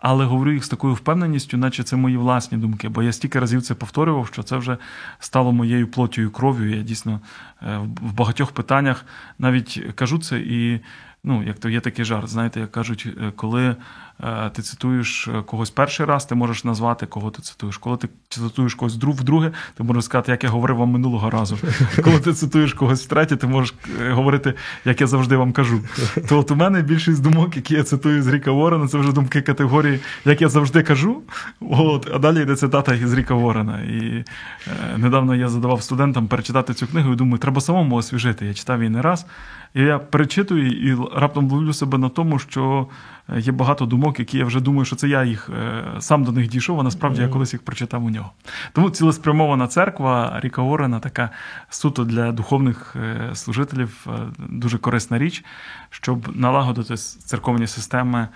але 0.03 0.25
говорю 0.25 0.51
їх 0.51 0.65
з 0.65 0.69
такою 0.69 0.93
впевненістю, 0.93 1.57
наче 1.57 1.83
це 1.83 1.95
мої 1.95 2.17
власні 2.17 2.57
думки. 2.57 2.89
Бо 2.89 3.03
я 3.03 3.13
стільки 3.13 3.39
разів 3.39 3.61
це 3.61 3.75
повторював, 3.75 4.27
що 4.27 4.43
це 4.43 4.57
вже 4.57 4.77
стало 5.19 5.51
моєю 5.51 5.87
плоттю 5.87 6.21
і 6.21 6.29
кров'ю. 6.29 6.75
Я 6.75 6.81
дійсно 6.81 7.19
е, 7.61 7.77
в 8.01 8.13
багатьох 8.13 8.51
питаннях 8.51 9.05
навіть 9.39 9.81
кажу 9.95 10.19
це 10.19 10.39
і 10.39 10.79
ну, 11.23 11.43
як 11.43 11.59
то 11.59 11.69
є 11.69 11.79
такий 11.79 12.05
жарт, 12.05 12.29
знаєте, 12.29 12.59
як 12.59 12.71
кажуть, 12.71 13.07
е, 13.21 13.31
коли 13.35 13.75
е, 14.23 14.49
ти 14.49 14.61
цитуєш 14.61 15.27
е, 15.27 15.41
когось 15.41 15.69
перший 15.69 16.05
раз, 16.05 16.25
ти 16.25 16.35
можеш 16.35 16.63
назвати, 16.63 17.05
кого 17.05 17.31
ти 17.31 17.41
цитуєш. 17.41 17.77
Коли 17.77 17.97
ти 17.97 18.09
цитуєш 18.29 18.75
когось 18.75 18.95
вдруге, 18.95 19.51
ти 19.75 19.83
можеш 19.83 20.03
сказати, 20.03 20.31
як 20.31 20.43
я 20.43 20.49
говорив 20.49 20.77
вам 20.77 20.89
минулого 20.89 21.29
разу. 21.29 21.57
Коли 22.03 22.19
ти 22.19 22.33
цитуєш 22.33 22.73
когось 22.73 23.05
втретє, 23.05 23.35
ти 23.35 23.47
можеш 23.47 23.75
говорити, 24.11 24.53
як 24.85 25.01
я 25.01 25.07
завжди 25.07 25.37
вам 25.37 25.51
кажу. 25.51 25.81
То 26.29 26.39
от 26.39 26.51
у 26.51 26.55
мене 26.55 26.81
більшість 26.81 27.21
думок, 27.21 27.55
які 27.55 27.73
я 27.73 27.83
цитую 27.83 28.23
з 28.23 28.27
Ріка 28.27 28.51
Ворена, 28.51 28.87
це 28.87 28.97
вже 28.97 29.11
думки 29.11 29.41
категорії, 29.41 29.99
як 30.25 30.41
я 30.41 30.49
завжди 30.49 30.83
кажу. 30.83 31.21
От, 31.61 32.09
А 32.13 32.19
далі 32.19 32.41
йде 32.41 32.55
цитата 32.55 32.97
з 33.07 33.13
Ріка 33.13 33.33
Ворена. 33.33 33.81
І 33.81 34.25
е, 34.67 34.97
недавно 34.97 35.35
я 35.35 35.49
задавав 35.49 35.83
студентам 35.83 36.27
перечитати 36.27 36.73
цю 36.73 36.87
книгу 36.87 37.13
і 37.13 37.15
думаю, 37.15 37.37
треба 37.37 37.61
самому 37.61 37.95
освіжити. 37.95 38.45
Я 38.45 38.53
читав 38.53 38.77
її 38.77 38.89
не 38.89 39.01
раз. 39.01 39.25
І 39.73 39.81
я 39.81 39.99
перечитую 39.99 40.71
і 40.71 40.97
раптом 41.15 41.49
ловлю 41.49 41.73
себе 41.73 41.97
на 41.97 42.09
тому, 42.09 42.39
що 42.39 42.87
е, 43.29 43.39
є 43.39 43.51
багато 43.51 43.85
думок, 43.85 44.19
які 44.19 44.37
я 44.37 44.45
вже 44.45 44.59
думаю, 44.59 44.85
що 44.85 44.95
це 44.95 45.07
я 45.07 45.23
їх 45.23 45.49
е, 45.49 45.83
сам 45.99 46.23
до 46.23 46.31
них 46.31 46.47
дійшов, 46.47 46.79
а 46.79 46.83
насправді 46.83 47.21
я 47.21 47.27
колись 47.27 47.53
їх 47.53 47.61
прочитав 47.61 48.05
у 48.05 48.09
нього. 48.09 48.31
Тому 48.73 48.89
цілеспрямована 48.89 49.67
церква 49.67 50.39
Ріка 50.43 50.61
Орена 50.61 50.99
така 50.99 51.29
суто 51.69 52.03
для 52.03 52.31
духовних 52.31 52.95
е, 52.95 53.29
служителів 53.35 54.07
дуже 54.49 54.77
корисна 54.77 55.17
річ, 55.17 55.45
щоб 55.89 56.37
налагодити 56.37 56.95
церковні 56.97 57.67
системи. 57.67 58.27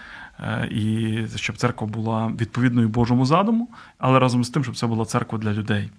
І 0.72 1.18
щоб 1.36 1.58
церква 1.58 1.88
була 1.88 2.32
відповідною 2.42 2.90
Божому 2.90 3.26
задуму, 3.26 3.70
але 3.98 4.20
разом 4.20 4.44
з 4.44 4.50
тим, 4.50 4.64
щоб 4.64 4.78
це 4.78 4.88
була 4.88 5.06
церква 5.06 5.40
для 5.40 5.54
людей 5.54 5.90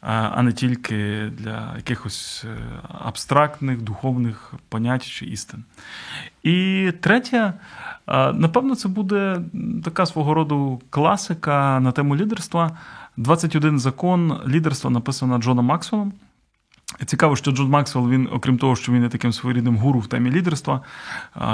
а 0.00 0.42
не 0.42 0.52
тільки 0.52 1.30
для 1.38 1.72
якихось 1.76 2.44
е, 2.44 2.56
абстрактних 2.88 3.82
духовних 3.82 4.54
понять 4.68 5.06
чи 5.06 5.26
істин. 5.26 5.64
І 6.42 6.92
третє, 7.00 7.52
напевно, 8.34 8.74
це 8.74 8.88
буде 8.88 9.40
така 9.84 10.06
свого 10.06 10.34
роду 10.34 10.80
класика 10.90 11.80
на 11.80 11.92
тему 11.92 12.16
лідерства. 12.16 12.78
21 13.16 13.78
закон 13.78 14.40
лідерства 14.46 14.90
написано 14.90 15.38
Джоном 15.38 15.64
Максвеллом. 15.64 16.12
Цікаво, 17.06 17.36
що 17.36 17.50
Джон 17.50 17.68
Максвелл, 17.68 18.10
він, 18.10 18.28
окрім 18.32 18.58
того, 18.58 18.76
що 18.76 18.92
він 18.92 19.02
є 19.02 19.08
таким 19.08 19.32
своєрідним 19.32 19.76
гуру 19.76 20.00
в 20.00 20.06
темі 20.06 20.30
лідерства, 20.30 20.80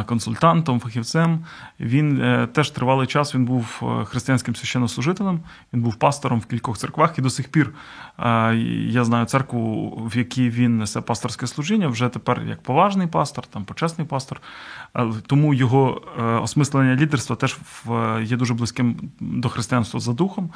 консультантом, 0.07 0.81
фахівцем, 0.81 1.45
він 1.81 2.21
е, 2.23 2.49
теж 2.53 2.71
тривалий 2.71 3.07
час 3.07 3.35
він 3.35 3.45
був 3.45 3.81
е, 3.83 4.05
християнським 4.05 4.57
священнослужителем, 4.57 5.41
він 5.73 5.83
був 5.83 5.95
пастором 5.95 6.41
в 6.41 6.47
кількох 6.47 6.79
церквах, 6.79 7.19
і 7.19 7.23
до 7.23 7.31
сих 7.31 7.49
пір 7.49 7.75
я 8.89 9.05
знаю 9.05 9.27
церкву, 9.27 9.91
в 10.15 10.17
якій 10.17 10.51
він 10.51 10.79
несе 10.79 11.01
пасторське 11.01 11.47
служіння, 11.47 11.89
вже 11.89 12.09
тепер 12.09 12.43
як 12.49 12.63
поважний 12.63 13.07
пастор, 13.07 13.47
там 13.47 13.65
почесний 13.65 14.07
пастор. 14.07 14.41
Тому 15.27 15.55
його 15.55 16.03
е, 16.19 16.23
осмислення 16.23 16.97
лідерства 16.97 17.37
теж 17.37 17.59
є 18.23 18.37
дуже 18.37 18.55
близьким 18.55 18.97
до 19.21 19.49
християнства 19.49 20.01
за 20.01 20.13
духом. 20.13 20.51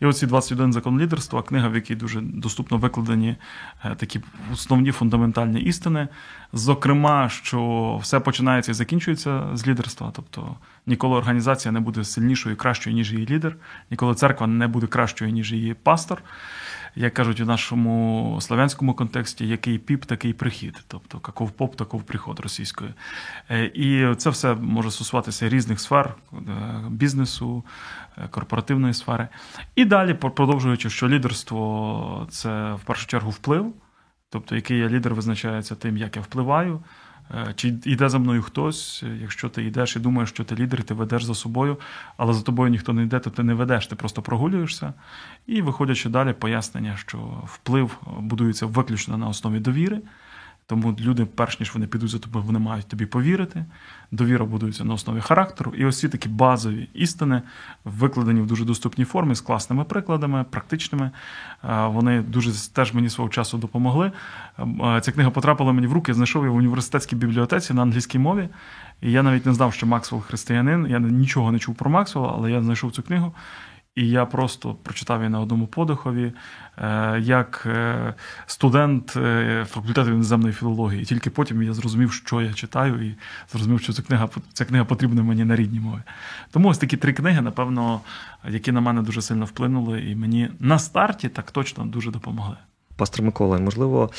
І 0.00 0.06
оці 0.06 0.26
21 0.26 0.72
закон 0.72 1.00
лідерства, 1.00 1.42
книга, 1.42 1.68
в 1.68 1.74
якій 1.74 1.94
дуже 1.94 2.20
доступно 2.20 2.78
викладені 2.78 3.36
е, 3.84 3.94
такі 3.94 4.20
основні 4.52 4.92
фундаментальні 4.92 5.60
істини. 5.60 6.08
Зокрема, 6.52 7.28
що 7.28 7.98
все 8.02 8.20
починається 8.20 8.72
і 8.72 8.74
закінчується 8.74 9.42
з 9.54 9.66
лідерства. 9.66 10.10
Тобто 10.14 10.56
ніколи 10.86 11.16
організація 11.16 11.72
не 11.72 11.80
буде 11.80 12.04
сильнішою, 12.04 12.56
кращою, 12.56 12.96
ніж 12.96 13.12
її 13.12 13.26
лідер, 13.26 13.56
ніколи 13.90 14.14
церква 14.14 14.46
не 14.46 14.66
буде 14.66 14.86
кращою, 14.86 15.30
ніж 15.30 15.52
її 15.52 15.74
пастор 15.74 16.22
як 16.96 17.14
кажуть 17.14 17.40
у 17.40 17.44
нашому 17.44 18.38
славянському 18.40 18.94
контексті, 18.94 19.48
який 19.48 19.78
піп, 19.78 20.04
такий 20.04 20.32
прихід, 20.32 20.84
тобто 20.88 21.20
каков 21.20 21.50
поп, 21.50 21.76
таков 21.76 22.02
приход 22.02 22.40
російською. 22.40 22.94
Е, 23.50 23.64
і 23.64 24.14
це 24.14 24.30
все 24.30 24.54
може 24.54 24.90
стосуватися 24.90 25.48
різних 25.48 25.80
сфер 25.80 26.14
е, 26.32 26.36
бізнесу, 26.90 27.64
е, 28.18 28.28
корпоративної 28.28 28.94
сфери. 28.94 29.28
І 29.74 29.84
далі, 29.84 30.14
продовжуючи, 30.14 30.90
що 30.90 31.08
лідерство 31.08 32.26
це 32.30 32.72
в 32.72 32.80
першу 32.80 33.06
чергу 33.06 33.30
вплив, 33.30 33.74
тобто 34.30 34.54
який 34.56 34.78
я 34.78 34.88
лідер 34.88 35.14
визначається 35.14 35.74
тим, 35.74 35.96
як 35.96 36.16
я 36.16 36.22
впливаю. 36.22 36.82
Е, 37.34 37.52
чи 37.56 37.68
йде 37.68 38.08
за 38.08 38.18
мною 38.18 38.42
хтось, 38.42 39.04
якщо 39.20 39.48
ти 39.48 39.64
йдеш 39.64 39.96
і 39.96 40.00
думаєш, 40.00 40.28
що 40.28 40.44
ти 40.44 40.56
лідер, 40.56 40.82
ти 40.82 40.94
ведеш 40.94 41.24
за 41.24 41.34
собою, 41.34 41.78
але 42.16 42.32
за 42.32 42.42
тобою 42.42 42.70
ніхто 42.70 42.92
не 42.92 43.02
йде, 43.02 43.18
то 43.18 43.30
ти 43.30 43.42
не 43.42 43.54
ведеш, 43.54 43.86
ти 43.86 43.96
просто 43.96 44.22
прогулюєшся. 44.22 44.92
І 45.46 45.62
виходячи 45.62 46.08
далі, 46.08 46.32
пояснення, 46.32 46.96
що 46.96 47.42
вплив 47.46 47.98
будується 48.18 48.66
виключно 48.66 49.18
на 49.18 49.28
основі 49.28 49.60
довіри. 49.60 50.00
Тому 50.68 50.96
люди, 51.00 51.24
перш 51.24 51.60
ніж 51.60 51.74
вони 51.74 51.86
підуть 51.86 52.10
за 52.10 52.18
тобою, 52.18 52.44
вони 52.44 52.58
мають 52.58 52.88
тобі 52.88 53.06
повірити. 53.06 53.64
Довіра 54.10 54.44
будується 54.44 54.84
на 54.84 54.94
основі 54.94 55.20
характеру. 55.20 55.72
І 55.76 55.84
ось 55.84 55.98
ці 55.98 56.08
такі 56.08 56.28
базові 56.28 56.88
істини, 56.94 57.42
викладені 57.84 58.40
в 58.40 58.46
дуже 58.46 58.64
доступній 58.64 59.04
формі 59.04 59.34
з 59.34 59.40
класними 59.40 59.84
прикладами, 59.84 60.44
практичними. 60.50 61.10
Вони 61.86 62.22
дуже 62.22 62.72
теж 62.72 62.94
мені 62.94 63.10
свого 63.10 63.30
часу 63.30 63.58
допомогли. 63.58 64.12
Ця 65.00 65.12
книга 65.12 65.30
потрапила 65.30 65.72
мені 65.72 65.86
в 65.86 65.92
руки, 65.92 66.10
я 66.10 66.14
знайшов 66.14 66.42
її 66.42 66.54
в 66.54 66.56
університетській 66.56 67.16
бібліотеці 67.16 67.74
на 67.74 67.82
англійській 67.82 68.18
мові. 68.18 68.48
І 69.00 69.12
я 69.12 69.22
навіть 69.22 69.46
не 69.46 69.54
знав, 69.54 69.74
що 69.74 69.86
Максвелл 69.86 70.22
християнин. 70.22 70.86
Я 70.86 70.98
нічого 70.98 71.52
не 71.52 71.58
чув 71.58 71.74
про 71.74 71.90
Максвелла, 71.90 72.34
але 72.36 72.50
я 72.50 72.62
знайшов 72.62 72.92
цю 72.92 73.02
книгу. 73.02 73.34
І 73.96 74.08
я 74.08 74.26
просто 74.26 74.76
прочитав 74.82 75.18
її 75.18 75.30
на 75.30 75.40
одному 75.40 75.66
подихові, 75.66 76.32
е, 76.78 77.20
як 77.20 77.62
е, 77.66 78.14
студент 78.46 79.16
е, 79.16 79.66
факультету 79.68 80.10
іноземної 80.10 80.54
філології. 80.54 81.02
І 81.02 81.04
тільки 81.04 81.30
потім 81.30 81.62
я 81.62 81.74
зрозумів, 81.74 82.12
що 82.12 82.42
я 82.42 82.52
читаю, 82.52 83.06
і 83.06 83.14
зрозумів, 83.52 83.80
що 83.80 83.92
ця 83.92 84.02
книга 84.02 84.28
ця 84.52 84.64
книга 84.64 84.84
потрібна 84.84 85.22
мені 85.22 85.44
на 85.44 85.56
рідній 85.56 85.80
мові. 85.80 86.00
Тому 86.50 86.68
ось 86.68 86.78
такі 86.78 86.96
три 86.96 87.12
книги, 87.12 87.40
напевно, 87.40 88.00
які 88.48 88.72
на 88.72 88.80
мене 88.80 89.02
дуже 89.02 89.22
сильно 89.22 89.44
вплинули, 89.44 90.00
і 90.00 90.16
мені 90.16 90.48
на 90.60 90.78
старті 90.78 91.28
так 91.28 91.50
точно 91.50 91.84
дуже 91.84 92.10
допомогли. 92.10 92.56
Пастор 92.96 93.22
Микола, 93.22 93.58
можливо, 93.58 94.10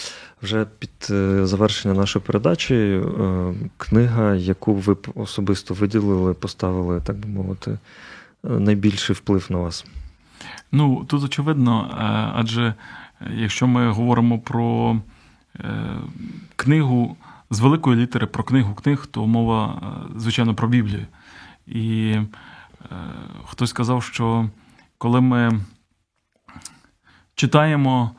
вже 0.41 0.65
під 0.79 1.07
завершення 1.47 1.93
нашої 1.93 2.25
передачі 2.25 3.01
книга, 3.77 4.35
яку 4.35 4.73
ви 4.73 4.97
особисто 5.15 5.73
виділили, 5.73 6.33
поставили, 6.33 7.01
так 7.01 7.17
би 7.17 7.29
мовити 7.29 7.77
найбільший 8.47 9.15
вплив 9.15 9.47
на 9.49 9.57
вас? 9.57 9.85
Ну, 10.71 11.05
тут 11.05 11.23
очевидно, 11.23 11.89
е, 11.91 12.31
адже 12.35 12.67
е, 12.67 13.31
якщо 13.35 13.67
ми 13.67 13.89
говоримо 13.89 14.39
про 14.39 14.97
е, 15.59 15.95
книгу 16.55 17.17
з 17.49 17.59
великої 17.59 18.01
літери 18.01 18.27
про 18.27 18.43
книгу 18.43 18.73
книг, 18.73 19.07
то 19.11 19.27
мова, 19.27 19.81
звичайно, 20.15 20.55
про 20.55 20.67
Біблію. 20.67 21.05
І 21.67 22.15
хтось 23.45 23.69
сказав, 23.69 24.03
що 24.03 24.49
коли 24.97 25.21
ми 25.21 25.59
читаємо 27.35 28.11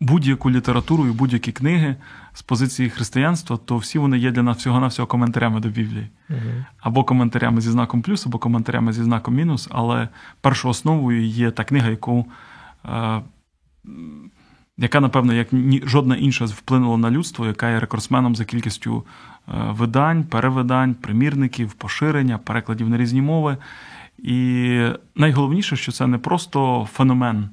будь-яку 0.00 0.50
літературу 0.50 1.06
і 1.06 1.10
будь-які 1.10 1.52
книги 1.52 1.96
з 2.40 2.42
позиції 2.42 2.90
християнства, 2.90 3.56
то 3.56 3.76
всі 3.76 3.98
вони 3.98 4.18
є 4.18 4.30
для 4.30 4.42
нас 4.42 4.56
всього-навсього 4.56 5.06
коментарями 5.06 5.60
до 5.60 5.68
Біблії. 5.68 6.08
Угу. 6.30 6.64
Або 6.80 7.04
коментарями 7.04 7.60
зі 7.60 7.70
знаком 7.70 8.02
плюс, 8.02 8.26
або 8.26 8.38
коментарями 8.38 8.92
зі 8.92 9.02
знаком 9.02 9.34
мінус. 9.34 9.68
Але 9.70 10.08
першою 10.40 10.70
основою 10.70 11.26
є 11.26 11.50
та 11.50 11.64
книга, 11.64 11.88
яку, 11.88 12.26
е, 12.84 13.20
яка, 14.78 15.00
напевно, 15.00 15.32
як 15.32 15.52
ні, 15.52 15.82
жодна 15.86 16.16
інша 16.16 16.44
вплинула 16.44 16.96
на 16.96 17.10
людство, 17.10 17.46
яка 17.46 17.70
є 17.70 17.80
рекордсменом 17.80 18.36
за 18.36 18.44
кількістю 18.44 19.04
е, 19.48 19.52
видань, 19.70 20.24
перевидань, 20.24 20.94
примірників, 20.94 21.72
поширення, 21.72 22.38
перекладів 22.38 22.88
на 22.88 22.96
різні 22.96 23.22
мови. 23.22 23.56
І 24.18 24.80
найголовніше, 25.16 25.76
що 25.76 25.92
це 25.92 26.06
не 26.06 26.18
просто 26.18 26.88
феномен. 26.92 27.48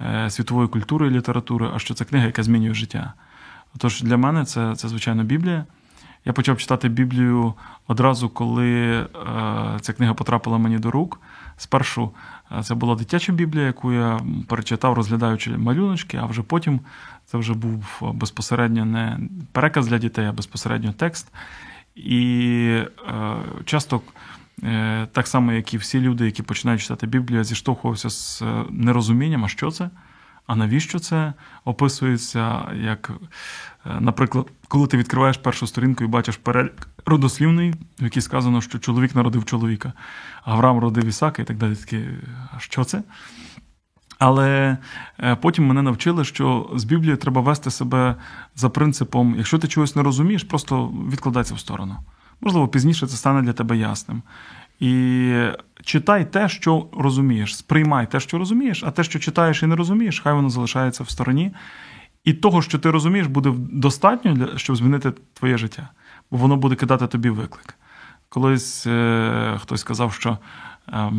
Е, 0.00 0.30
світової 0.30 0.68
культури 0.68 1.06
і 1.06 1.10
літератури, 1.10 1.70
а 1.74 1.78
що 1.78 1.94
це 1.94 2.04
книга, 2.04 2.26
яка 2.26 2.42
змінює 2.42 2.74
життя. 2.74 3.14
Отож, 3.74 4.02
для 4.02 4.16
мене 4.16 4.44
це, 4.44 4.76
це 4.76 4.88
звичайно, 4.88 5.24
Біблія. 5.24 5.64
Я 6.24 6.32
почав 6.32 6.58
читати 6.58 6.88
Біблію 6.88 7.54
одразу, 7.86 8.28
коли 8.28 9.00
е, 9.00 9.06
ця 9.80 9.92
книга 9.92 10.14
потрапила 10.14 10.58
мені 10.58 10.78
до 10.78 10.90
рук. 10.90 11.20
Спершу 11.56 12.10
е, 12.58 12.62
це 12.62 12.74
була 12.74 12.94
дитяча 12.94 13.32
Біблія, 13.32 13.66
яку 13.66 13.92
я 13.92 14.20
перечитав, 14.48 14.94
розглядаючи 14.94 15.50
малюночки, 15.50 16.16
а 16.16 16.26
вже 16.26 16.42
потім 16.42 16.80
це 17.26 17.38
вже 17.38 17.54
був 17.54 17.98
безпосередньо 18.14 18.84
не 18.84 19.18
переказ 19.52 19.86
для 19.86 19.98
дітей, 19.98 20.26
а 20.26 20.32
безпосередньо 20.32 20.92
текст. 20.92 21.32
І 21.94 22.82
е, 23.08 23.36
часто 23.64 24.00
Е, 24.62 25.06
так 25.12 25.26
само, 25.26 25.52
як 25.52 25.74
і 25.74 25.76
всі 25.76 26.00
люди, 26.00 26.24
які 26.24 26.42
починають 26.42 26.82
читати 26.82 27.06
Біблію, 27.06 27.38
я 27.38 27.44
зіштовхувався 27.44 28.10
з 28.10 28.42
е, 28.42 28.64
нерозумінням, 28.70 29.44
а 29.44 29.48
що 29.48 29.70
це, 29.70 29.90
а 30.46 30.56
навіщо 30.56 30.98
це 30.98 31.32
описується, 31.64 32.72
як, 32.74 33.10
е, 33.86 34.00
наприклад, 34.00 34.46
коли 34.68 34.86
ти 34.86 34.96
відкриваєш 34.96 35.36
першу 35.36 35.66
сторінку 35.66 36.04
і 36.04 36.06
бачиш 36.06 36.36
перелік 36.36 36.88
родослівний, 37.06 37.74
в 38.00 38.04
якій 38.04 38.20
сказано, 38.20 38.60
що 38.60 38.78
чоловік 38.78 39.14
народив 39.14 39.44
чоловіка, 39.44 39.92
Авраам 40.44 40.78
родив 40.78 41.04
Ісака 41.04 41.42
і 41.42 41.44
так 41.44 41.56
далі. 41.56 41.76
Такі, 41.76 42.04
а 42.56 42.58
що 42.58 42.84
це? 42.84 43.02
Але 44.18 44.76
потім 45.40 45.66
мене 45.66 45.82
навчили, 45.82 46.24
що 46.24 46.70
з 46.74 46.84
Біблією 46.84 47.16
треба 47.16 47.40
вести 47.40 47.70
себе 47.70 48.16
за 48.56 48.68
принципом: 48.68 49.34
якщо 49.36 49.58
ти 49.58 49.68
чогось 49.68 49.96
не 49.96 50.02
розумієш, 50.02 50.44
просто 50.44 50.86
відкладай 51.12 51.44
це 51.44 51.54
в 51.54 51.58
сторону. 51.58 51.96
Можливо, 52.40 52.68
пізніше 52.68 53.06
це 53.06 53.16
стане 53.16 53.42
для 53.42 53.52
тебе 53.52 53.76
ясним. 53.76 54.22
І 54.80 55.32
читай 55.84 56.32
те, 56.32 56.48
що 56.48 56.86
розумієш, 56.92 57.56
сприймай 57.56 58.10
те, 58.10 58.20
що 58.20 58.38
розумієш, 58.38 58.84
а 58.86 58.90
те, 58.90 59.04
що 59.04 59.18
читаєш 59.18 59.62
і 59.62 59.66
не 59.66 59.76
розумієш, 59.76 60.20
хай 60.20 60.32
воно 60.32 60.50
залишається 60.50 61.04
в 61.04 61.10
стороні. 61.10 61.52
І 62.24 62.32
того, 62.32 62.62
що 62.62 62.78
ти 62.78 62.90
розумієш, 62.90 63.26
буде 63.26 63.52
достатньо, 63.56 64.32
для, 64.32 64.58
щоб 64.58 64.76
змінити 64.76 65.12
твоє 65.34 65.58
життя, 65.58 65.88
бо 66.30 66.36
воно 66.36 66.56
буде 66.56 66.74
кидати 66.74 67.06
тобі 67.06 67.30
виклик. 67.30 67.74
Колись 68.28 68.86
е, 68.86 69.58
хтось 69.62 69.80
сказав, 69.80 70.12
що 70.12 70.38
е, 70.88 71.12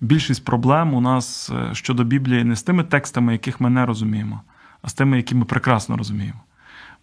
більшість 0.00 0.44
проблем 0.44 0.94
у 0.94 1.00
нас 1.00 1.50
е, 1.50 1.74
щодо 1.74 2.04
Біблії 2.04 2.44
не 2.44 2.56
з 2.56 2.62
тими 2.62 2.84
текстами, 2.84 3.32
яких 3.32 3.60
ми 3.60 3.70
не 3.70 3.86
розуміємо, 3.86 4.40
а 4.82 4.88
з 4.88 4.94
тими, 4.94 5.16
які 5.16 5.34
ми 5.34 5.44
прекрасно 5.44 5.96
розуміємо. 5.96 6.40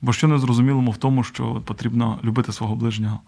Бо 0.01 0.13
що 0.13 0.27
не 0.27 0.37
зрозуміло 0.37 0.91
в 0.91 0.97
тому, 0.97 1.23
що 1.23 1.61
потрібно 1.65 2.19
любити 2.23 2.51
свого 2.51 2.75
ближнього 2.75 3.19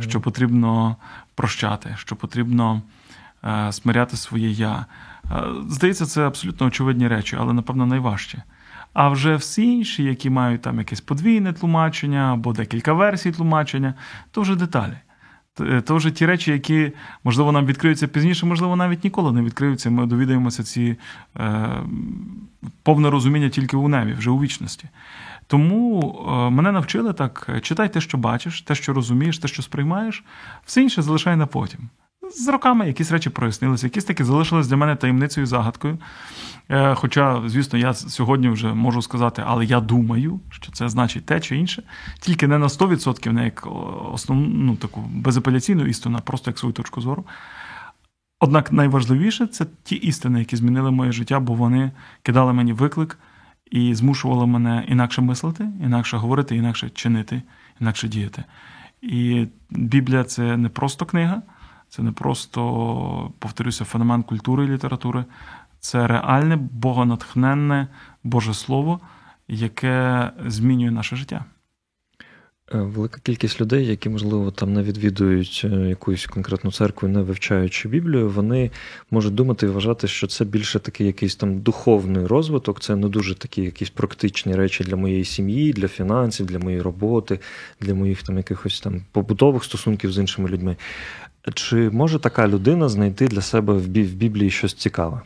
що 0.00 0.20
потрібно 0.20 0.96
прощати, 1.34 1.94
що 1.98 2.16
потрібно 2.16 2.82
е, 3.44 3.72
смиряти 3.72 4.16
своє 4.16 4.50
я. 4.50 4.86
Е, 5.24 5.44
здається, 5.68 6.06
це 6.06 6.26
абсолютно 6.26 6.66
очевидні 6.66 7.08
речі, 7.08 7.36
але, 7.40 7.52
напевно, 7.52 7.86
найважче. 7.86 8.42
А 8.92 9.08
вже 9.08 9.36
всі 9.36 9.72
інші, 9.72 10.04
які 10.04 10.30
мають 10.30 10.62
там 10.62 10.78
якесь 10.78 11.00
подвійне 11.00 11.52
тлумачення 11.52 12.32
або 12.32 12.52
декілька 12.52 12.92
версій 12.92 13.32
тлумачення, 13.32 13.94
то 14.30 14.40
вже 14.40 14.56
деталі. 14.56 14.96
То 15.84 15.96
вже 15.96 16.10
ті 16.10 16.26
речі, 16.26 16.52
які, 16.52 16.92
можливо, 17.24 17.52
нам 17.52 17.66
відкриються 17.66 18.08
пізніше, 18.08 18.46
можливо, 18.46 18.76
навіть 18.76 19.04
ніколи 19.04 19.32
не 19.32 19.42
відкриються. 19.42 19.90
Ми 19.90 20.06
довідаємося 20.06 20.62
ці 20.62 20.96
е, 21.36 21.68
повне 22.82 23.10
розуміння 23.10 23.48
тільки 23.48 23.76
у 23.76 23.88
небі, 23.88 24.12
вже 24.12 24.30
у 24.30 24.40
вічності. 24.40 24.88
Тому 25.46 26.00
е, 26.28 26.50
мене 26.50 26.72
навчили 26.72 27.12
так: 27.12 27.50
читай 27.62 27.92
те, 27.92 28.00
що 28.00 28.18
бачиш, 28.18 28.62
те, 28.62 28.74
що 28.74 28.92
розумієш, 28.92 29.38
те, 29.38 29.48
що 29.48 29.62
сприймаєш, 29.62 30.24
все 30.64 30.82
інше 30.82 31.02
залишай 31.02 31.36
на 31.36 31.46
потім. 31.46 31.80
З 32.30 32.48
роками 32.48 32.86
якісь 32.86 33.12
речі 33.12 33.30
прояснилися, 33.30 33.86
якісь 33.86 34.04
таки 34.04 34.24
залишились 34.24 34.68
для 34.68 34.76
мене 34.76 34.96
таємницею 34.96 35.46
загадкою. 35.46 35.98
Е, 36.68 36.94
хоча, 36.94 37.42
звісно, 37.46 37.78
я 37.78 37.94
сьогодні 37.94 38.48
вже 38.48 38.74
можу 38.74 39.02
сказати, 39.02 39.42
але 39.46 39.64
я 39.64 39.80
думаю, 39.80 40.40
що 40.50 40.72
це 40.72 40.88
значить 40.88 41.26
те 41.26 41.40
чи 41.40 41.56
інше, 41.56 41.82
тільки 42.20 42.48
не 42.48 42.58
на 42.58 42.66
100%, 42.66 43.32
не 43.32 43.44
як 43.44 43.68
основну 44.12 44.48
ну, 44.48 44.76
таку 44.76 45.00
безапеляційну 45.00 45.86
істину, 45.86 46.18
а 46.18 46.20
просто 46.20 46.50
як 46.50 46.58
свою 46.58 46.72
точку 46.72 47.00
зору. 47.00 47.24
Однак 48.40 48.72
найважливіше 48.72 49.46
це 49.46 49.66
ті 49.82 49.94
істини, 49.96 50.38
які 50.38 50.56
змінили 50.56 50.90
моє 50.90 51.12
життя, 51.12 51.40
бо 51.40 51.54
вони 51.54 51.92
кидали 52.22 52.52
мені 52.52 52.72
виклик 52.72 53.18
і 53.70 53.94
змушувала 53.94 54.46
мене 54.46 54.84
інакше 54.88 55.22
мислити, 55.22 55.68
інакше 55.84 56.16
говорити, 56.16 56.56
інакше 56.56 56.90
чинити, 56.90 57.42
інакше 57.80 58.08
діяти. 58.08 58.44
І 59.02 59.46
Біблія 59.70 60.24
це 60.24 60.56
не 60.56 60.68
просто 60.68 61.06
книга, 61.06 61.42
це 61.88 62.02
не 62.02 62.12
просто, 62.12 63.32
повторюся, 63.38 63.84
феномен 63.84 64.22
культури 64.22 64.64
і 64.64 64.68
літератури, 64.68 65.24
це 65.80 66.06
реальне 66.06 66.56
богонатхненне 66.56 67.88
Боже 68.24 68.54
Слово, 68.54 69.00
яке 69.48 70.30
змінює 70.46 70.90
наше 70.90 71.16
життя. 71.16 71.44
Е, 72.74 72.78
велика 72.78 73.20
кількість 73.22 73.60
людей, 73.60 73.86
які, 73.86 74.08
можливо, 74.08 74.50
там 74.50 74.72
не 74.72 74.82
відвідують 74.82 75.62
е, 75.64 75.68
якусь 75.68 76.26
конкретну 76.26 76.72
церкву, 76.72 77.08
не 77.08 77.22
вивчаючи 77.22 77.88
Біблію, 77.88 78.30
вони 78.30 78.70
можуть 79.10 79.34
думати 79.34 79.66
і 79.66 79.68
вважати, 79.68 80.08
що 80.08 80.26
це 80.26 80.44
більше 80.44 80.78
такий 80.78 81.06
якийсь 81.06 81.36
там 81.36 81.60
духовний 81.60 82.26
розвиток, 82.26 82.80
це 82.80 82.96
не 82.96 83.08
дуже 83.08 83.34
такі 83.34 83.62
якісь 83.62 83.90
практичні 83.90 84.54
речі 84.54 84.84
для 84.84 84.96
моєї 84.96 85.24
сім'ї, 85.24 85.72
для 85.72 85.88
фінансів, 85.88 86.46
для 86.46 86.58
моєї 86.58 86.82
роботи, 86.82 87.40
для 87.80 87.94
моїх 87.94 88.22
там 88.22 88.36
якихось 88.36 88.80
там 88.80 89.02
побутових 89.12 89.64
стосунків 89.64 90.12
з 90.12 90.18
іншими 90.18 90.48
людьми. 90.48 90.76
Чи 91.54 91.90
може 91.90 92.18
така 92.18 92.48
людина 92.48 92.88
знайти 92.88 93.28
для 93.28 93.40
себе 93.40 93.72
в 93.72 93.88
Біблії 93.88 94.50
щось 94.50 94.74
цікаве? 94.74 95.20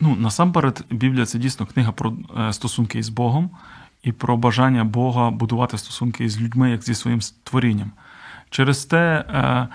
Ну, 0.00 0.16
насамперед, 0.16 0.84
Біблія 0.90 1.26
це 1.26 1.38
дійсно 1.38 1.66
книга 1.66 1.92
про 1.92 2.16
е, 2.38 2.52
стосунки 2.52 2.98
із 2.98 3.08
Богом 3.08 3.50
і 4.02 4.12
про 4.12 4.36
бажання 4.36 4.84
Бога 4.84 5.30
будувати 5.30 5.78
стосунки 5.78 6.28
з 6.28 6.40
людьми, 6.40 6.70
як 6.70 6.82
зі 6.82 6.94
своїм 6.94 7.22
створінням. 7.22 7.90
Через 8.50 8.84
те 8.84 9.24
е, 9.28 9.68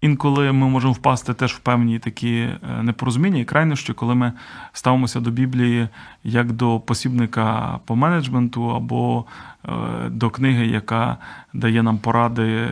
інколи 0.00 0.52
ми 0.52 0.68
можемо 0.68 0.92
впасти 0.92 1.34
теж 1.34 1.52
в 1.52 1.58
певні 1.58 1.98
такі 1.98 2.34
е, 2.36 2.58
непорозуміння 2.82 3.40
і 3.40 3.44
крайнощі, 3.44 3.92
коли 3.92 4.14
ми 4.14 4.32
ставимося 4.72 5.20
до 5.20 5.30
Біблії 5.30 5.88
як 6.24 6.52
до 6.52 6.80
посібника 6.80 7.78
по 7.84 7.96
менеджменту 7.96 8.76
або 8.76 9.24
е, 9.64 9.70
до 10.08 10.30
книги, 10.30 10.66
яка 10.66 11.16
дає 11.52 11.82
нам 11.82 11.98
поради 11.98 12.68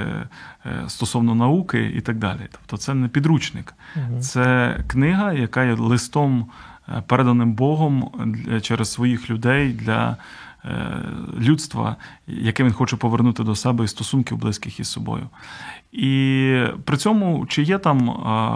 стосовно 0.89 1.35
науки 1.35 1.93
і 1.97 2.01
так 2.01 2.19
далі. 2.19 2.41
Тобто 2.53 2.77
це 2.77 2.95
не 2.95 3.09
підручник, 3.09 3.75
угу. 3.97 4.21
це 4.21 4.77
книга, 4.87 5.33
яка 5.33 5.65
є 5.65 5.75
листом 5.75 6.47
переданим 7.07 7.53
Богом 7.53 8.11
через 8.63 8.93
своїх 8.93 9.31
людей 9.31 9.73
для. 9.73 10.17
Людства, 11.39 11.97
яке 12.27 12.65
він 12.65 12.73
хоче 12.73 12.97
повернути 12.97 13.45
до 13.45 13.57
себе 13.57 13.85
і 13.85 13.89
стосунків 13.89 14.39
близьких 14.39 14.81
із 14.81 14.89
собою. 14.89 15.29
І 15.93 16.65
при 16.85 16.97
цьому, 16.97 17.47
чи 17.49 17.63
є 17.63 17.79
там 17.79 18.09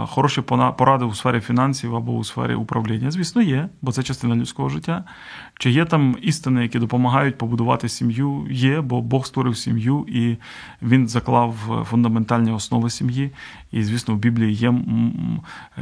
хороші 0.09 0.41
поради 0.77 1.05
у 1.05 1.13
сфері 1.13 1.39
фінансів 1.39 1.95
або 1.95 2.11
у 2.11 2.23
сфері 2.23 2.55
управління? 2.55 3.11
Звісно, 3.11 3.41
є, 3.41 3.69
бо 3.81 3.91
це 3.91 4.03
частина 4.03 4.35
людського 4.35 4.69
життя. 4.69 5.03
Чи 5.59 5.71
є 5.71 5.85
там 5.85 6.15
істини, 6.21 6.63
які 6.63 6.79
допомагають 6.79 7.37
побудувати 7.37 7.89
сім'ю? 7.89 8.47
Є, 8.51 8.81
бо 8.81 9.01
Бог 9.01 9.25
створив 9.25 9.57
сім'ю 9.57 10.05
і 10.07 10.37
він 10.81 11.07
заклав 11.07 11.85
фундаментальні 11.89 12.51
основи 12.51 12.89
сім'ї. 12.89 13.31
І, 13.71 13.83
звісно, 13.83 14.13
в 14.13 14.17
Біблії 14.17 14.53
є 14.53 14.73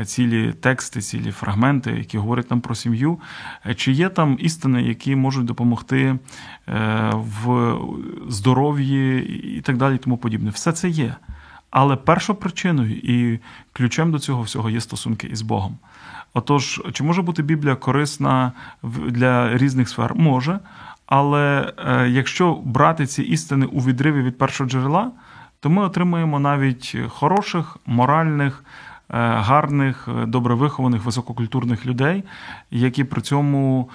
цілі 0.06 0.54
тексти, 0.54 1.02
цілі 1.02 1.32
фрагменти, 1.32 1.91
які 1.91 2.18
говорять 2.18 2.52
нам 2.52 2.62
про 2.62 2.76
сім'ю. 2.76 3.20
Чи 3.76 3.91
є 3.91 4.10
там 4.10 4.38
істини, 4.39 4.84
які 4.84 5.15
можуть 5.15 5.46
допомогти 5.46 6.20
е, 6.68 7.12
в 7.13 7.76
здоров'ї 8.28 9.28
і 9.58 9.62
так 9.62 9.78
далі, 9.78 9.96
і 9.96 9.98
тому 9.98 10.18
подібне? 10.18 10.50
Все 10.50 10.72
це 10.72 10.89
є. 10.89 11.15
Але 11.78 11.96
першопричиною 11.96 12.96
і 12.96 13.40
ключем 13.74 14.12
до 14.12 14.20
цього 14.20 14.42
всього 14.42 14.70
є 14.70 14.82
стосунки 14.82 15.28
із 15.28 15.42
Богом. 15.42 15.78
Отож, 16.34 16.82
чи 16.94 17.04
може 17.04 17.22
бути 17.22 17.44
Біблія 17.44 17.76
корисна 17.76 18.52
для 19.08 19.58
різних 19.58 19.90
сфер? 19.90 20.16
Може. 20.16 20.60
Але 21.06 21.74
е, 21.88 22.10
якщо 22.10 22.54
брати 22.54 23.06
ці 23.06 23.24
істини 23.24 23.66
у 23.66 23.80
відриві 23.80 24.22
від 24.22 24.38
першого 24.38 24.70
джерела, 24.70 25.12
то 25.60 25.70
ми 25.70 25.82
отримаємо 25.82 26.40
навіть 26.40 26.98
хороших, 27.08 27.78
моральних, 27.86 28.64
гарних, 29.10 30.10
добре 30.28 30.56
вихованих, 30.56 31.06
висококультурних 31.06 31.86
людей, 31.86 32.24
які 32.72 33.04
при 33.04 33.22
цьому 33.22 33.89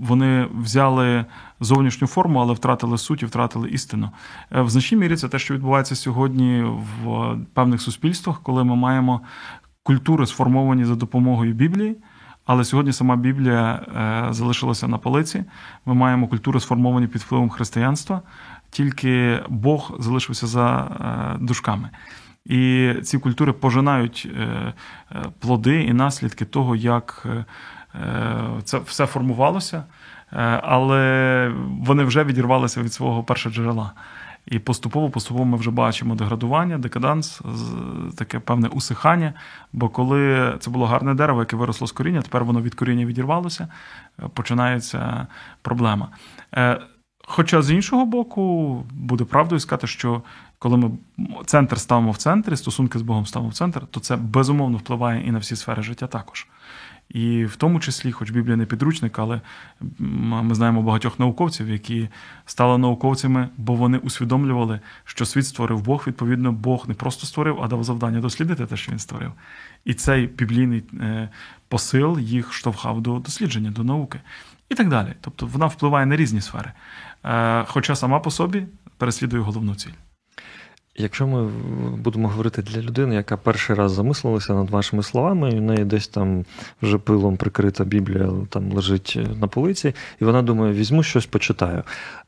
вони 0.00 0.48
взяли 0.54 1.24
зовнішню 1.60 2.06
форму, 2.06 2.40
але 2.40 2.52
втратили 2.52 2.98
суть 2.98 3.22
і 3.22 3.26
втратили 3.26 3.70
істину. 3.70 4.10
В 4.50 4.68
значній 4.68 4.98
мірі 4.98 5.16
це 5.16 5.28
те, 5.28 5.38
що 5.38 5.54
відбувається 5.54 5.96
сьогодні 5.96 6.62
в 7.04 7.36
певних 7.54 7.82
суспільствах, 7.82 8.40
коли 8.42 8.64
ми 8.64 8.76
маємо 8.76 9.20
культури 9.82 10.26
сформовані 10.26 10.84
за 10.84 10.94
допомогою 10.94 11.54
Біблії. 11.54 11.96
Але 12.46 12.64
сьогодні 12.64 12.92
сама 12.92 13.16
Біблія 13.16 13.74
е, 13.74 14.32
залишилася 14.32 14.88
на 14.88 14.98
полиці. 14.98 15.44
Ми 15.86 15.94
маємо 15.94 16.28
культури 16.28 16.60
сформовані 16.60 17.06
під 17.06 17.22
впливом 17.22 17.50
християнства, 17.50 18.22
тільки 18.70 19.40
Бог 19.48 19.96
залишився 19.98 20.46
за 20.46 20.78
е, 20.78 21.44
дужками. 21.44 21.90
І 22.48 22.92
ці 23.02 23.18
культури 23.18 23.52
пожинають 23.52 24.28
е, 24.40 24.72
плоди 25.38 25.82
і 25.82 25.92
наслідки 25.92 26.44
того, 26.44 26.76
як 26.76 27.26
це 28.64 28.78
все 28.78 29.06
формувалося, 29.06 29.84
але 30.62 31.52
вони 31.80 32.04
вже 32.04 32.24
відірвалися 32.24 32.82
від 32.82 32.92
свого 32.92 33.24
першого 33.24 33.54
джерела. 33.54 33.92
І 34.46 34.58
поступово-поступово 34.58 35.44
ми 35.44 35.56
вже 35.56 35.70
бачимо 35.70 36.14
деградування, 36.14 36.78
декаданс, 36.78 37.42
таке 38.16 38.38
певне 38.38 38.68
усихання. 38.68 39.32
Бо 39.72 39.88
коли 39.88 40.54
це 40.60 40.70
було 40.70 40.86
гарне 40.86 41.14
дерево, 41.14 41.40
яке 41.40 41.56
виросло 41.56 41.86
з 41.86 41.92
коріння, 41.92 42.22
тепер 42.22 42.44
воно 42.44 42.62
від 42.62 42.74
коріння 42.74 43.06
відірвалося, 43.06 43.68
е, 44.18 44.28
починається 44.34 45.26
проблема. 45.62 46.08
Е, 46.54 46.80
хоча 47.26 47.62
з 47.62 47.70
іншого 47.70 48.06
боку, 48.06 48.74
буде 48.92 49.24
правдою 49.24 49.60
сказати, 49.60 49.86
що 49.86 50.22
коли 50.58 50.76
ми 50.76 50.90
центр 51.46 51.78
ставимо 51.78 52.10
в 52.10 52.16
центрі, 52.16 52.56
стосунки 52.56 52.98
з 52.98 53.02
Богом 53.02 53.26
ставимо 53.26 53.50
в 53.50 53.54
центр, 53.54 53.86
то 53.90 54.00
це 54.00 54.16
безумовно 54.16 54.78
впливає 54.78 55.26
і 55.26 55.30
на 55.30 55.38
всі 55.38 55.56
сфери 55.56 55.82
життя 55.82 56.06
також. 56.06 56.46
І 57.08 57.44
в 57.44 57.56
тому 57.56 57.80
числі, 57.80 58.12
хоч 58.12 58.30
Біблія 58.30 58.56
не 58.56 58.66
підручник, 58.66 59.18
але 59.18 59.40
ми 59.98 60.54
знаємо 60.54 60.82
багатьох 60.82 61.18
науковців, 61.18 61.68
які 61.68 62.08
стали 62.46 62.78
науковцями, 62.78 63.48
бо 63.56 63.74
вони 63.74 63.98
усвідомлювали, 63.98 64.80
що 65.04 65.24
світ 65.24 65.46
створив 65.46 65.82
Бог. 65.82 66.04
Відповідно, 66.06 66.52
Бог 66.52 66.84
не 66.88 66.94
просто 66.94 67.26
створив, 67.26 67.62
а 67.62 67.68
дав 67.68 67.84
завдання 67.84 68.20
дослідити 68.20 68.66
те, 68.66 68.76
що 68.76 68.92
він 68.92 68.98
створив. 68.98 69.32
І 69.84 69.94
цей 69.94 70.26
біблійний 70.26 70.84
е, 71.00 71.28
посил 71.68 72.18
їх 72.18 72.52
штовхав 72.52 73.00
до 73.00 73.18
дослідження, 73.18 73.70
до 73.70 73.84
науки 73.84 74.20
і 74.68 74.74
так 74.74 74.88
далі. 74.88 75.14
Тобто 75.20 75.46
вона 75.46 75.66
впливає 75.66 76.06
на 76.06 76.16
різні 76.16 76.40
сфери. 76.40 76.72
Е, 77.24 77.64
хоча 77.64 77.96
сама 77.96 78.20
по 78.20 78.30
собі 78.30 78.66
переслідує 78.98 79.42
головну 79.42 79.74
ціль. 79.74 80.05
Якщо 80.98 81.26
ми 81.26 81.48
будемо 81.96 82.28
говорити 82.28 82.62
для 82.62 82.80
людини, 82.80 83.14
яка 83.14 83.36
перший 83.36 83.76
раз 83.76 83.92
замислилася 83.92 84.54
над 84.54 84.70
вашими 84.70 85.02
словами, 85.02 85.50
і 85.50 85.56
в 85.56 85.60
неї 85.60 85.84
десь 85.84 86.08
там 86.08 86.44
вже 86.82 86.98
пилом 86.98 87.36
прикрита 87.36 87.84
Біблія 87.84 88.30
там 88.50 88.72
лежить 88.72 89.18
на 89.40 89.46
полиці, 89.46 89.94
і 90.20 90.24
вона 90.24 90.42
думає, 90.42 90.72
візьму 90.72 91.02
щось, 91.02 91.26
почитаю. 91.26 91.82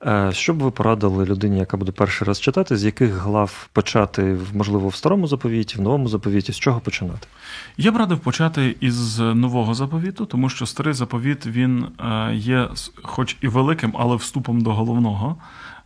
Е, 0.06 0.30
що 0.32 0.54
б 0.54 0.58
ви 0.58 0.70
порадили 0.70 1.24
людині, 1.24 1.58
яка 1.58 1.76
буде 1.76 1.92
перший 1.92 2.28
раз 2.28 2.40
читати, 2.40 2.76
з 2.76 2.84
яких 2.84 3.14
глав 3.14 3.68
почати, 3.72 4.38
можливо, 4.54 4.88
в 4.88 4.94
старому 4.94 5.26
заповіті, 5.26 5.78
в 5.78 5.80
новому 5.80 6.08
заповіті, 6.08 6.52
з 6.52 6.56
чого 6.56 6.80
починати? 6.80 7.28
Я 7.76 7.92
б 7.92 7.96
радив 7.96 8.18
почати 8.18 8.76
із 8.80 9.18
нового 9.18 9.74
заповіту, 9.74 10.26
тому 10.26 10.48
що 10.48 10.66
старий 10.66 10.94
заповіт 10.94 11.46
він 11.46 11.86
е, 12.00 12.34
є, 12.34 12.68
хоч 13.02 13.36
і 13.40 13.48
великим, 13.48 13.94
але 13.98 14.16
вступом 14.16 14.60
до 14.60 14.72
головного. 14.72 15.36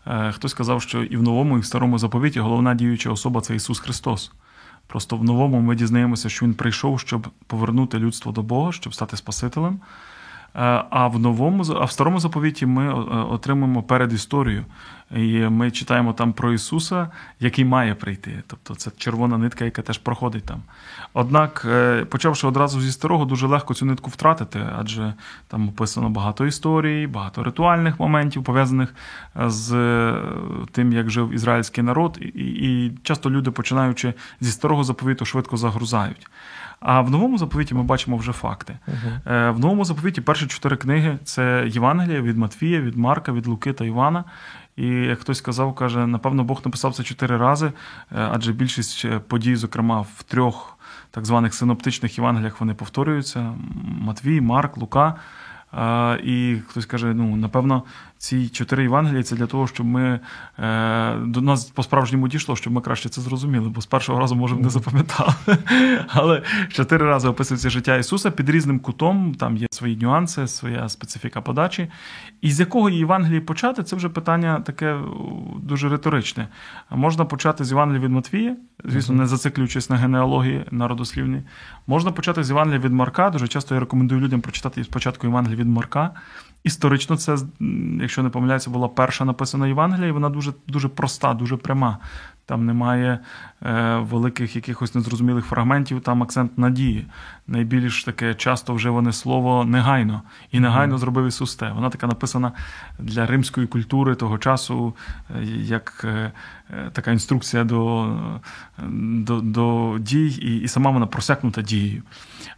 Е, 0.06 0.32
хтось 0.32 0.50
сказав, 0.50 0.82
що 0.82 1.02
і 1.02 1.16
в 1.16 1.22
новому, 1.22 1.58
і 1.58 1.60
в 1.60 1.64
старому 1.64 1.98
заповіті 1.98 2.40
головна 2.40 2.74
діюча 2.74 3.10
особа 3.10 3.40
це 3.40 3.54
Ісус 3.56 3.78
Христос. 3.78 4.32
Просто 4.86 5.16
в 5.16 5.24
новому 5.24 5.60
ми 5.60 5.76
дізнаємося, 5.76 6.28
що 6.28 6.46
Він 6.46 6.54
прийшов, 6.54 7.00
щоб 7.00 7.28
повернути 7.46 7.98
людство 7.98 8.32
до 8.32 8.42
Бога, 8.42 8.72
щоб 8.72 8.94
стати 8.94 9.16
Спасителем. 9.16 9.80
Е, 10.54 10.84
а 10.90 11.06
в 11.06 11.18
новому, 11.18 11.64
а 11.80 11.84
в 11.84 11.90
старому 11.90 12.20
заповіті 12.20 12.66
ми 12.66 12.86
е, 12.86 12.92
отримуємо 13.30 13.82
передісторію. 13.82 14.64
І 15.16 15.38
ми 15.38 15.70
читаємо 15.70 16.12
там 16.12 16.32
про 16.32 16.52
Ісуса, 16.52 17.10
який 17.40 17.64
має 17.64 17.94
прийти. 17.94 18.42
Тобто 18.46 18.74
це 18.74 18.90
червона 18.96 19.38
нитка, 19.38 19.64
яка 19.64 19.82
теж 19.82 19.98
проходить 19.98 20.44
там. 20.44 20.62
Однак, 21.14 21.66
е, 21.68 22.04
почавши 22.04 22.46
одразу 22.46 22.80
зі 22.80 22.92
старого, 22.92 23.24
дуже 23.24 23.46
легко 23.46 23.74
цю 23.74 23.86
нитку 23.86 24.10
втратити, 24.10 24.66
адже 24.78 25.14
там 25.48 25.68
описано 25.68 26.10
багато 26.10 26.46
історій, 26.46 27.06
багато 27.06 27.42
ритуальних 27.42 28.00
моментів, 28.00 28.44
пов'язаних 28.44 28.94
з 29.46 29.72
тим, 30.72 30.92
як 30.92 31.10
жив 31.10 31.32
ізраїльський 31.32 31.84
народ, 31.84 32.18
і, 32.20 32.28
і 32.38 32.92
часто 33.02 33.30
люди, 33.30 33.50
починаючи 33.50 34.14
зі 34.40 34.50
старого 34.50 34.84
заповіту, 34.84 35.24
швидко 35.24 35.56
загрузають. 35.56 36.26
А 36.84 37.00
в 37.00 37.10
новому 37.10 37.38
заповіті 37.38 37.74
ми 37.74 37.82
бачимо 37.82 38.16
вже 38.16 38.32
факти. 38.32 38.78
Uh-huh. 38.88 39.52
В 39.52 39.58
новому 39.58 39.84
заповіті 39.84 40.20
перші 40.20 40.46
чотири 40.46 40.76
книги 40.76 41.18
це 41.24 41.64
Євангелія 41.68 42.20
від 42.20 42.38
Матвія, 42.38 42.80
від 42.80 42.96
Марка, 42.96 43.32
від 43.32 43.46
Луки 43.46 43.72
та 43.72 43.84
Івана. 43.84 44.24
І 44.76 44.86
як 44.86 45.18
хтось 45.18 45.38
сказав, 45.38 45.74
каже, 45.74 46.06
напевно, 46.06 46.44
Бог 46.44 46.62
написав 46.64 46.94
це 46.94 47.02
чотири 47.02 47.36
рази, 47.36 47.66
е, 47.66 47.72
адже 48.32 48.52
більшість 48.52 49.06
подій, 49.28 49.56
зокрема, 49.56 50.00
в 50.00 50.22
трьох 50.22 50.78
так 51.10 51.26
званих 51.26 51.54
синоптичних 51.54 52.18
Євангеліях 52.18 52.60
вони 52.60 52.74
повторюються: 52.74 53.54
Матвій, 53.84 54.40
Марк, 54.40 54.76
Лука. 54.76 55.14
І 56.24 56.56
хтось 56.68 56.86
каже: 56.86 57.14
ну, 57.14 57.36
напевно, 57.36 57.82
ці 58.18 58.48
чотири 58.48 58.82
Євангелії 58.82 59.22
це 59.22 59.36
для 59.36 59.46
того, 59.46 59.66
щоб 59.66 59.86
ми 59.86 60.20
е, 60.58 61.16
до 61.16 61.40
нас 61.40 61.64
по-справжньому 61.64 62.28
дійшло, 62.28 62.56
щоб 62.56 62.72
ми 62.72 62.80
краще 62.80 63.08
це 63.08 63.20
зрозуміли, 63.20 63.68
бо 63.68 63.80
з 63.80 63.86
першого 63.86 64.20
разу, 64.20 64.34
може, 64.34 64.56
не 64.56 64.70
запам'ятали. 64.70 65.34
Але 66.08 66.42
чотири 66.68 67.06
рази 67.06 67.28
описується 67.28 67.70
життя 67.70 67.96
Ісуса 67.96 68.30
під 68.30 68.50
різним 68.50 68.78
кутом, 68.78 69.34
там 69.34 69.56
є 69.56 69.66
свої 69.70 69.96
нюанси, 69.96 70.46
своя 70.46 70.88
специфіка 70.88 71.40
подачі. 71.40 71.88
І 72.40 72.52
з 72.52 72.60
якого 72.60 72.90
Євангелії 72.90 73.40
почати, 73.40 73.82
це 73.82 73.96
вже 73.96 74.08
питання 74.08 74.60
таке 74.60 74.98
дуже 75.62 75.88
риторичне. 75.88 76.48
Можна 76.90 77.24
почати 77.24 77.64
з 77.64 77.70
Євангелія 77.70 78.04
від 78.04 78.10
Матвія, 78.10 78.56
звісно, 78.84 79.14
не 79.14 79.26
зациклюючись 79.26 79.90
на 79.90 79.96
генеалогії 79.96 80.64
народослівні. 80.70 81.42
Можна 81.86 82.12
почати 82.12 82.44
з 82.44 82.50
Євангелія 82.50 82.80
від 82.80 82.92
Марка. 82.92 83.30
Дуже 83.30 83.48
часто 83.48 83.74
я 83.74 83.80
рекомендую 83.80 84.20
людям 84.20 84.40
прочитати 84.40 84.84
спочатку 84.84 85.26
Євангелія 85.26 85.58
від 85.58 85.68
Марка. 85.68 86.10
Історично, 86.64 87.16
це, 87.16 87.36
якщо 88.00 88.22
не 88.22 88.28
помиляюся, 88.28 88.70
була 88.70 88.88
перша 88.88 89.24
написана 89.24 89.66
Євангелія, 89.66 90.08
і 90.08 90.12
вона 90.12 90.28
дуже 90.28 90.52
дуже 90.68 90.88
проста, 90.88 91.34
дуже 91.34 91.56
пряма. 91.56 91.98
Там 92.46 92.66
немає 92.66 93.18
е, 93.62 93.96
великих 93.96 94.56
якихось 94.56 94.94
незрозумілих 94.94 95.44
фрагментів, 95.44 96.00
там 96.00 96.22
акцент 96.22 96.58
надії. 96.58 97.06
Найбільш 97.46 98.04
таке 98.04 98.34
часто 98.34 98.74
вживане 98.74 99.12
слово 99.12 99.64
негайно. 99.64 100.22
І 100.52 100.60
негайно 100.60 100.98
зробив 100.98 101.26
Ісус 101.26 101.56
те. 101.56 101.72
Вона 101.72 101.90
така 101.90 102.06
написана 102.06 102.52
для 102.98 103.26
римської 103.26 103.66
культури 103.66 104.14
того 104.14 104.38
часу, 104.38 104.94
е, 105.30 105.44
як 105.44 106.00
е, 106.04 106.32
е, 106.70 106.90
така 106.92 107.10
інструкція 107.10 107.64
до 107.64 108.16
до, 108.88 109.40
до 109.40 109.96
дій, 110.00 110.26
і, 110.26 110.60
і 110.60 110.68
сама 110.68 110.90
вона 110.90 111.06
просякнута 111.06 111.62
дією. 111.62 112.02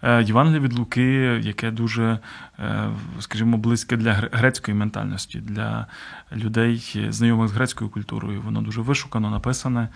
Е, 0.03 0.23
Євангелія 0.23 0.61
від 0.61 0.79
Луки, 0.79 1.40
яке 1.42 1.70
дуже, 1.70 2.18
е, 2.59 2.88
скажімо, 3.20 3.57
близьке 3.57 3.97
для 3.97 4.12
грецької 4.12 4.77
ментальності, 4.77 5.40
для 5.40 5.87
людей, 6.37 7.07
знайомих 7.09 7.49
з 7.49 7.53
грецькою 7.53 7.90
культурою. 7.90 8.42
Воно 8.42 8.62
дуже 8.62 8.81
вишукано, 8.81 9.31
написане, 9.31 9.88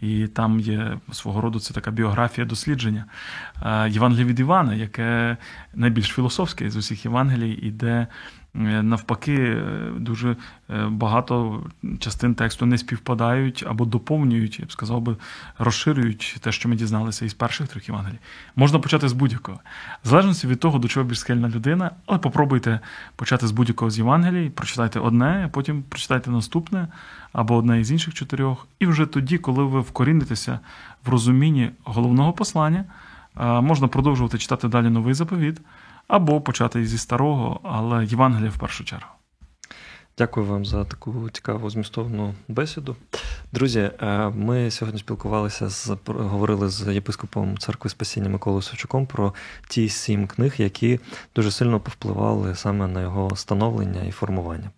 і 0.00 0.26
там 0.26 0.60
є 0.60 0.98
свого 1.12 1.40
роду 1.40 1.60
це 1.60 1.74
така 1.74 1.90
біографія 1.90 2.46
дослідження. 2.46 3.04
Євангеліє 3.88 4.24
від 4.24 4.40
Івана, 4.40 4.74
яке 4.74 5.36
найбільш 5.74 6.06
філософське 6.08 6.70
з 6.70 6.76
усіх 6.76 7.04
Євангелій, 7.04 7.52
і 7.52 7.70
де 7.70 7.86
Е, 7.96 8.06
навпаки, 8.56 9.34
е, 9.34 9.90
дуже 9.98 10.36
е, 10.70 10.86
багато 10.90 11.62
частин 11.98 12.34
тексту 12.34 12.66
не 12.66 12.78
співпадають 12.78 13.64
або 13.68 13.84
доповнюють, 13.84 14.60
я 14.60 14.66
б 14.66 14.72
сказав 14.72 15.00
би, 15.00 15.16
розширюють 15.58 16.36
те, 16.40 16.52
що 16.52 16.68
ми 16.68 16.76
дізналися 16.76 17.24
із 17.24 17.34
перших 17.34 17.68
трьох 17.68 17.88
Євангелій. 17.88 18.18
Можна 18.56 18.78
почати 18.78 19.08
з 19.08 19.12
будь-якого. 19.12 19.58
В 20.04 20.08
залежності 20.08 20.46
від 20.46 20.60
того, 20.60 20.78
до 20.78 20.88
чого 20.88 21.06
більш 21.06 21.20
схильна 21.20 21.48
людина, 21.48 21.90
але 22.06 22.18
попробуйте 22.18 22.80
почати 23.16 23.46
з 23.46 23.50
будь-якого 23.50 23.90
з 23.90 23.98
Євангелій, 23.98 24.50
прочитайте 24.50 25.00
одне, 25.00 25.42
а 25.46 25.48
потім 25.48 25.82
прочитайте 25.88 26.30
наступне 26.30 26.88
або 27.32 27.56
одне 27.56 27.80
із 27.80 27.90
інших 27.90 28.14
чотирьох. 28.14 28.68
І 28.78 28.86
вже 28.86 29.06
тоді, 29.06 29.38
коли 29.38 29.64
ви 29.64 29.80
вкорінитеся 29.80 30.60
в 31.04 31.08
розумінні 31.08 31.70
головного 31.84 32.32
послання, 32.32 32.84
можна 33.40 33.88
продовжувати 33.88 34.38
читати 34.38 34.68
далі 34.68 34.88
новий 34.90 35.14
заповіт 35.14 35.60
або 36.08 36.40
почати 36.40 36.86
зі 36.86 36.98
старого, 36.98 37.60
але 37.62 38.04
Євангелія 38.04 38.50
в 38.50 38.58
першу 38.58 38.84
чергу. 38.84 39.08
Дякую 40.18 40.46
вам 40.46 40.64
за 40.64 40.84
таку 40.84 41.30
цікаву 41.30 41.70
змістовну 41.70 42.34
бесіду. 42.48 42.96
Друзі, 43.52 43.90
е, 44.00 44.28
ми 44.28 44.70
сьогодні 44.70 45.00
спілкувалися 45.00 45.68
з 45.68 45.96
говорили 46.06 46.68
з 46.68 46.94
єпископом 46.94 47.58
церкви 47.58 47.90
Спасіння 47.90 48.28
Миколою 48.28 48.62
Сочуком 48.62 49.06
про 49.06 49.34
ті 49.68 49.88
сім 49.88 50.26
книг, 50.26 50.54
які 50.58 51.00
дуже 51.34 51.50
сильно 51.50 51.80
повпливали 51.80 52.54
саме 52.54 52.86
на 52.86 53.00
його 53.00 53.36
становлення 53.36 54.02
і 54.02 54.10
формування. 54.10 54.70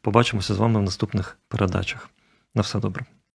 Побачимося 0.00 0.54
з 0.54 0.58
вами 0.58 0.80
в 0.80 0.82
наступних 0.82 1.38
передачах. 1.48 2.08
На 2.54 2.62
все 2.62 2.78
добре. 2.78 3.04